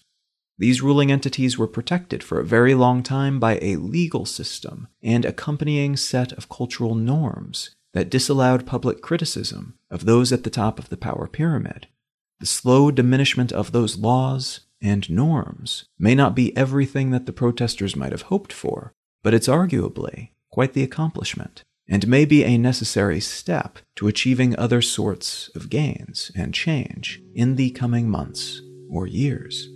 These 0.60 0.82
ruling 0.82 1.10
entities 1.10 1.58
were 1.58 1.67
protected 1.67 2.22
for 2.22 2.39
a 2.39 2.45
very 2.45 2.76
long 2.76 3.02
time 3.02 3.39
by 3.39 3.60
a 3.62 3.78
legal 3.78 4.26
system 4.26 4.89
and 5.02 5.24
accompanying 5.24 5.95
set 5.95 6.34
of 6.34 6.50
cultural 6.50 6.95
norms 6.95 7.69
that 7.93 8.10
disallowed 8.10 8.65
public 8.65 9.02
criticism 9.02 9.76
of 9.89 10.04
those 10.04 10.34
at 10.34 10.43
the 10.43 10.50
top 10.50 10.78
of 10.78 10.89
the 10.89 10.98
power 10.98 11.28
pyramid. 11.28 11.88
The 12.41 12.45
slow 12.45 12.91
diminishment 12.91 13.54
of 13.54 13.72
those 13.72 13.98
laws 13.98 14.60
and 14.82 15.10
norms 15.10 15.86
may 15.98 16.13
not 16.13 16.36
be 16.36 16.56
everything 16.58 17.12
that 17.12 17.26
the 17.26 17.34
protesters 17.34 17.95
might 17.95 18.12
have 18.12 18.24
hoped 18.24 18.52
for, 18.52 18.93
but 19.24 19.34
it's 19.34 19.48
arguably 19.48 20.32
quite 20.52 20.74
the 20.74 20.84
accomplishment, 20.84 21.63
and 21.88 22.08
may 22.08 22.26
be 22.26 22.43
a 22.43 22.58
necessary 22.58 23.22
step 23.22 23.80
to 23.95 24.10
achieving 24.10 24.58
other 24.58 24.82
sorts 24.82 25.50
of 25.56 25.69
gains 25.69 26.32
and 26.36 26.54
change 26.54 27.22
in 27.34 27.56
the 27.56 27.69
coming 27.72 28.10
months 28.10 28.62
or 28.89 29.08
years. 29.08 29.69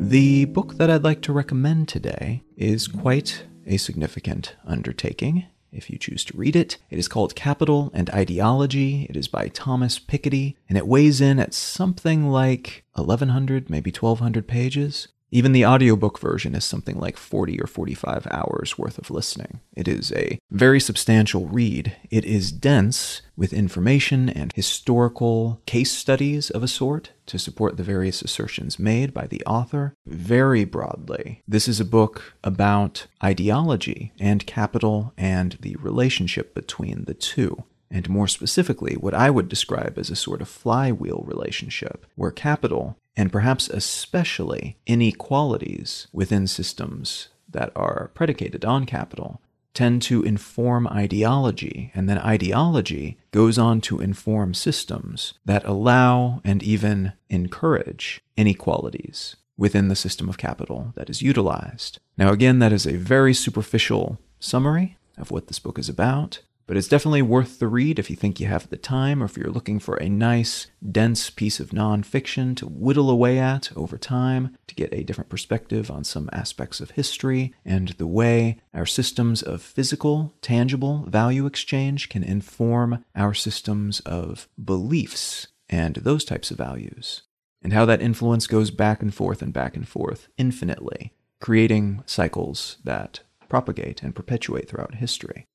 The 0.00 0.46
book 0.46 0.78
that 0.78 0.90
I'd 0.90 1.04
like 1.04 1.20
to 1.22 1.32
recommend 1.32 1.88
today 1.88 2.42
is 2.56 2.88
quite 2.88 3.44
a 3.66 3.76
significant 3.76 4.56
undertaking 4.64 5.46
if 5.70 5.90
you 5.90 5.98
choose 5.98 6.24
to 6.24 6.36
read 6.36 6.56
it. 6.56 6.78
It 6.90 6.98
is 6.98 7.08
called 7.08 7.34
Capital 7.34 7.90
and 7.92 8.08
Ideology. 8.10 9.06
It 9.10 9.16
is 9.16 9.28
by 9.28 9.48
Thomas 9.48 9.98
Piketty, 9.98 10.56
and 10.68 10.78
it 10.78 10.86
weighs 10.86 11.20
in 11.20 11.38
at 11.38 11.52
something 11.52 12.30
like 12.30 12.84
1,100, 12.94 13.68
maybe 13.68 13.90
1,200 13.90 14.48
pages. 14.48 15.08
Even 15.30 15.52
the 15.52 15.66
audiobook 15.66 16.18
version 16.18 16.54
is 16.54 16.64
something 16.64 16.98
like 16.98 17.18
40 17.18 17.60
or 17.60 17.66
45 17.66 18.26
hours 18.30 18.78
worth 18.78 18.98
of 18.98 19.10
listening. 19.10 19.60
It 19.74 19.86
is 19.86 20.10
a 20.12 20.38
very 20.50 20.80
substantial 20.80 21.46
read. 21.46 21.94
It 22.10 22.24
is 22.24 22.50
dense 22.50 23.20
with 23.36 23.52
information 23.52 24.30
and 24.30 24.52
historical 24.54 25.60
case 25.66 25.92
studies 25.92 26.48
of 26.50 26.62
a 26.62 26.68
sort 26.68 27.12
to 27.26 27.38
support 27.38 27.76
the 27.76 27.82
various 27.82 28.22
assertions 28.22 28.78
made 28.78 29.12
by 29.12 29.26
the 29.26 29.42
author. 29.44 29.92
Very 30.06 30.64
broadly, 30.64 31.42
this 31.46 31.68
is 31.68 31.78
a 31.78 31.84
book 31.84 32.34
about 32.42 33.06
ideology 33.22 34.12
and 34.18 34.46
capital 34.46 35.12
and 35.18 35.58
the 35.60 35.76
relationship 35.76 36.54
between 36.54 37.04
the 37.04 37.14
two 37.14 37.64
and 37.90 38.08
more 38.08 38.28
specifically, 38.28 38.94
what 38.94 39.14
I 39.14 39.30
would 39.30 39.48
describe 39.48 39.98
as 39.98 40.10
a 40.10 40.16
sort 40.16 40.42
of 40.42 40.48
flywheel 40.48 41.24
relationship, 41.26 42.06
where 42.16 42.30
capital 42.30 42.96
and 43.16 43.32
perhaps 43.32 43.68
especially 43.68 44.76
inequalities 44.86 46.06
within 46.12 46.46
systems 46.46 47.28
that 47.48 47.72
are 47.74 48.10
predicated 48.14 48.64
on 48.64 48.86
capital 48.86 49.40
tend 49.74 50.02
to 50.02 50.22
inform 50.22 50.88
ideology, 50.88 51.90
and 51.94 52.08
then 52.08 52.18
ideology 52.18 53.16
goes 53.30 53.58
on 53.58 53.80
to 53.80 54.00
inform 54.00 54.52
systems 54.52 55.34
that 55.44 55.64
allow 55.64 56.40
and 56.44 56.62
even 56.62 57.12
encourage 57.30 58.20
inequalities 58.36 59.36
within 59.56 59.88
the 59.88 59.96
system 59.96 60.28
of 60.28 60.38
capital 60.38 60.92
that 60.94 61.10
is 61.10 61.22
utilized. 61.22 61.98
Now, 62.16 62.30
again, 62.30 62.58
that 62.60 62.72
is 62.72 62.86
a 62.86 62.96
very 62.96 63.34
superficial 63.34 64.18
summary 64.40 64.96
of 65.16 65.30
what 65.30 65.48
this 65.48 65.58
book 65.58 65.78
is 65.78 65.88
about, 65.88 66.40
but 66.68 66.76
it's 66.76 66.86
definitely 66.86 67.22
worth 67.22 67.58
the 67.58 67.66
read 67.66 67.98
if 67.98 68.10
you 68.10 68.14
think 68.14 68.38
you 68.38 68.46
have 68.46 68.68
the 68.68 68.76
time 68.76 69.22
or 69.22 69.24
if 69.24 69.38
you're 69.38 69.50
looking 69.50 69.80
for 69.80 69.96
a 69.96 70.08
nice, 70.08 70.66
dense 70.92 71.30
piece 71.30 71.60
of 71.60 71.70
nonfiction 71.70 72.54
to 72.54 72.66
whittle 72.66 73.08
away 73.08 73.38
at 73.38 73.70
over 73.74 73.96
time 73.96 74.54
to 74.66 74.74
get 74.74 74.92
a 74.92 75.02
different 75.02 75.30
perspective 75.30 75.90
on 75.90 76.04
some 76.04 76.28
aspects 76.30 76.78
of 76.78 76.90
history 76.90 77.54
and 77.64 77.88
the 77.96 78.06
way 78.06 78.58
our 78.74 78.84
systems 78.84 79.40
of 79.40 79.62
physical, 79.62 80.34
tangible 80.42 81.04
value 81.08 81.46
exchange 81.46 82.10
can 82.10 82.22
inform 82.22 83.02
our 83.16 83.32
systems 83.32 84.00
of 84.00 84.46
beliefs 84.62 85.48
and 85.70 85.96
those 85.96 86.24
types 86.24 86.50
of 86.50 86.58
values, 86.58 87.22
and 87.62 87.72
how 87.72 87.86
that 87.86 88.02
influence 88.02 88.46
goes 88.46 88.70
back 88.70 89.00
and 89.00 89.14
forth 89.14 89.40
and 89.40 89.54
back 89.54 89.74
and 89.74 89.88
forth 89.88 90.28
infinitely, 90.36 91.14
creating 91.40 92.02
cycles 92.04 92.76
that 92.84 93.20
propagate 93.48 94.02
and 94.02 94.14
perpetuate 94.14 94.68
throughout 94.68 94.96
history. 94.96 95.47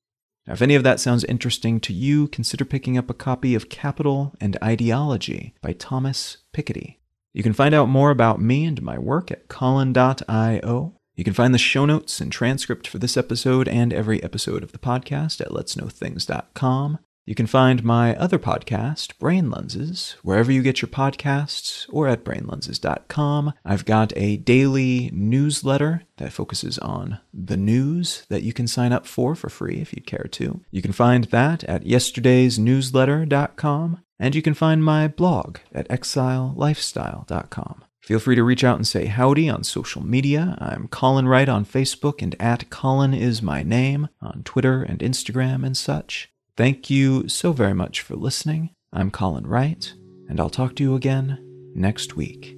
Now, 0.46 0.52
if 0.52 0.62
any 0.62 0.74
of 0.74 0.82
that 0.82 1.00
sounds 1.00 1.24
interesting 1.24 1.80
to 1.80 1.92
you, 1.92 2.28
consider 2.28 2.64
picking 2.64 2.98
up 2.98 3.08
a 3.08 3.14
copy 3.14 3.54
of 3.54 3.68
Capital 3.68 4.34
and 4.40 4.58
Ideology 4.62 5.54
by 5.62 5.72
Thomas 5.72 6.38
Piketty. 6.52 6.98
You 7.32 7.42
can 7.42 7.52
find 7.52 7.74
out 7.74 7.88
more 7.88 8.10
about 8.10 8.40
me 8.40 8.64
and 8.64 8.80
my 8.82 8.98
work 8.98 9.30
at 9.30 9.48
Colin.io. 9.48 10.94
You 11.16 11.24
can 11.24 11.32
find 11.32 11.54
the 11.54 11.58
show 11.58 11.86
notes 11.86 12.20
and 12.20 12.30
transcript 12.30 12.86
for 12.86 12.98
this 12.98 13.16
episode 13.16 13.68
and 13.68 13.92
every 13.92 14.22
episode 14.22 14.62
of 14.62 14.72
the 14.72 14.78
podcast 14.78 15.40
at 15.40 15.48
letsknowthings.com. 15.48 16.98
You 17.26 17.34
can 17.34 17.46
find 17.46 17.82
my 17.82 18.14
other 18.16 18.38
podcast, 18.38 19.18
Brain 19.18 19.50
Lenses, 19.50 20.16
wherever 20.22 20.52
you 20.52 20.62
get 20.62 20.82
your 20.82 20.90
podcasts 20.90 21.86
or 21.90 22.06
at 22.06 22.22
brainlenses.com. 22.22 23.54
I've 23.64 23.86
got 23.86 24.12
a 24.14 24.36
daily 24.36 25.08
newsletter 25.10 26.02
that 26.18 26.34
focuses 26.34 26.78
on 26.78 27.20
the 27.32 27.56
news 27.56 28.26
that 28.28 28.42
you 28.42 28.52
can 28.52 28.66
sign 28.66 28.92
up 28.92 29.06
for 29.06 29.34
for 29.34 29.48
free 29.48 29.76
if 29.76 29.94
you'd 29.94 30.06
care 30.06 30.28
to. 30.32 30.60
You 30.70 30.82
can 30.82 30.92
find 30.92 31.24
that 31.24 31.64
at 31.64 31.84
yesterdaysnewsletter.com, 31.84 34.00
and 34.18 34.34
you 34.34 34.42
can 34.42 34.54
find 34.54 34.84
my 34.84 35.08
blog 35.08 35.60
at 35.72 35.88
exilelifestyle.com. 35.88 37.84
Feel 38.02 38.18
free 38.18 38.36
to 38.36 38.44
reach 38.44 38.64
out 38.64 38.76
and 38.76 38.86
say 38.86 39.06
howdy 39.06 39.48
on 39.48 39.64
social 39.64 40.04
media. 40.04 40.58
I'm 40.60 40.88
Colin 40.88 41.26
Wright 41.26 41.48
on 41.48 41.64
Facebook 41.64 42.20
and 42.20 42.36
at 42.38 42.68
Colin 42.68 43.14
is 43.14 43.40
my 43.40 43.62
name 43.62 44.10
on 44.20 44.42
Twitter 44.44 44.82
and 44.82 44.98
Instagram 44.98 45.64
and 45.64 45.74
such. 45.74 46.30
Thank 46.56 46.88
you 46.88 47.28
so 47.28 47.52
very 47.52 47.74
much 47.74 48.00
for 48.00 48.14
listening. 48.14 48.70
I'm 48.92 49.10
Colin 49.10 49.44
Wright, 49.44 49.92
and 50.28 50.38
I'll 50.38 50.50
talk 50.50 50.76
to 50.76 50.84
you 50.84 50.94
again 50.94 51.40
next 51.74 52.14
week. 52.14 52.56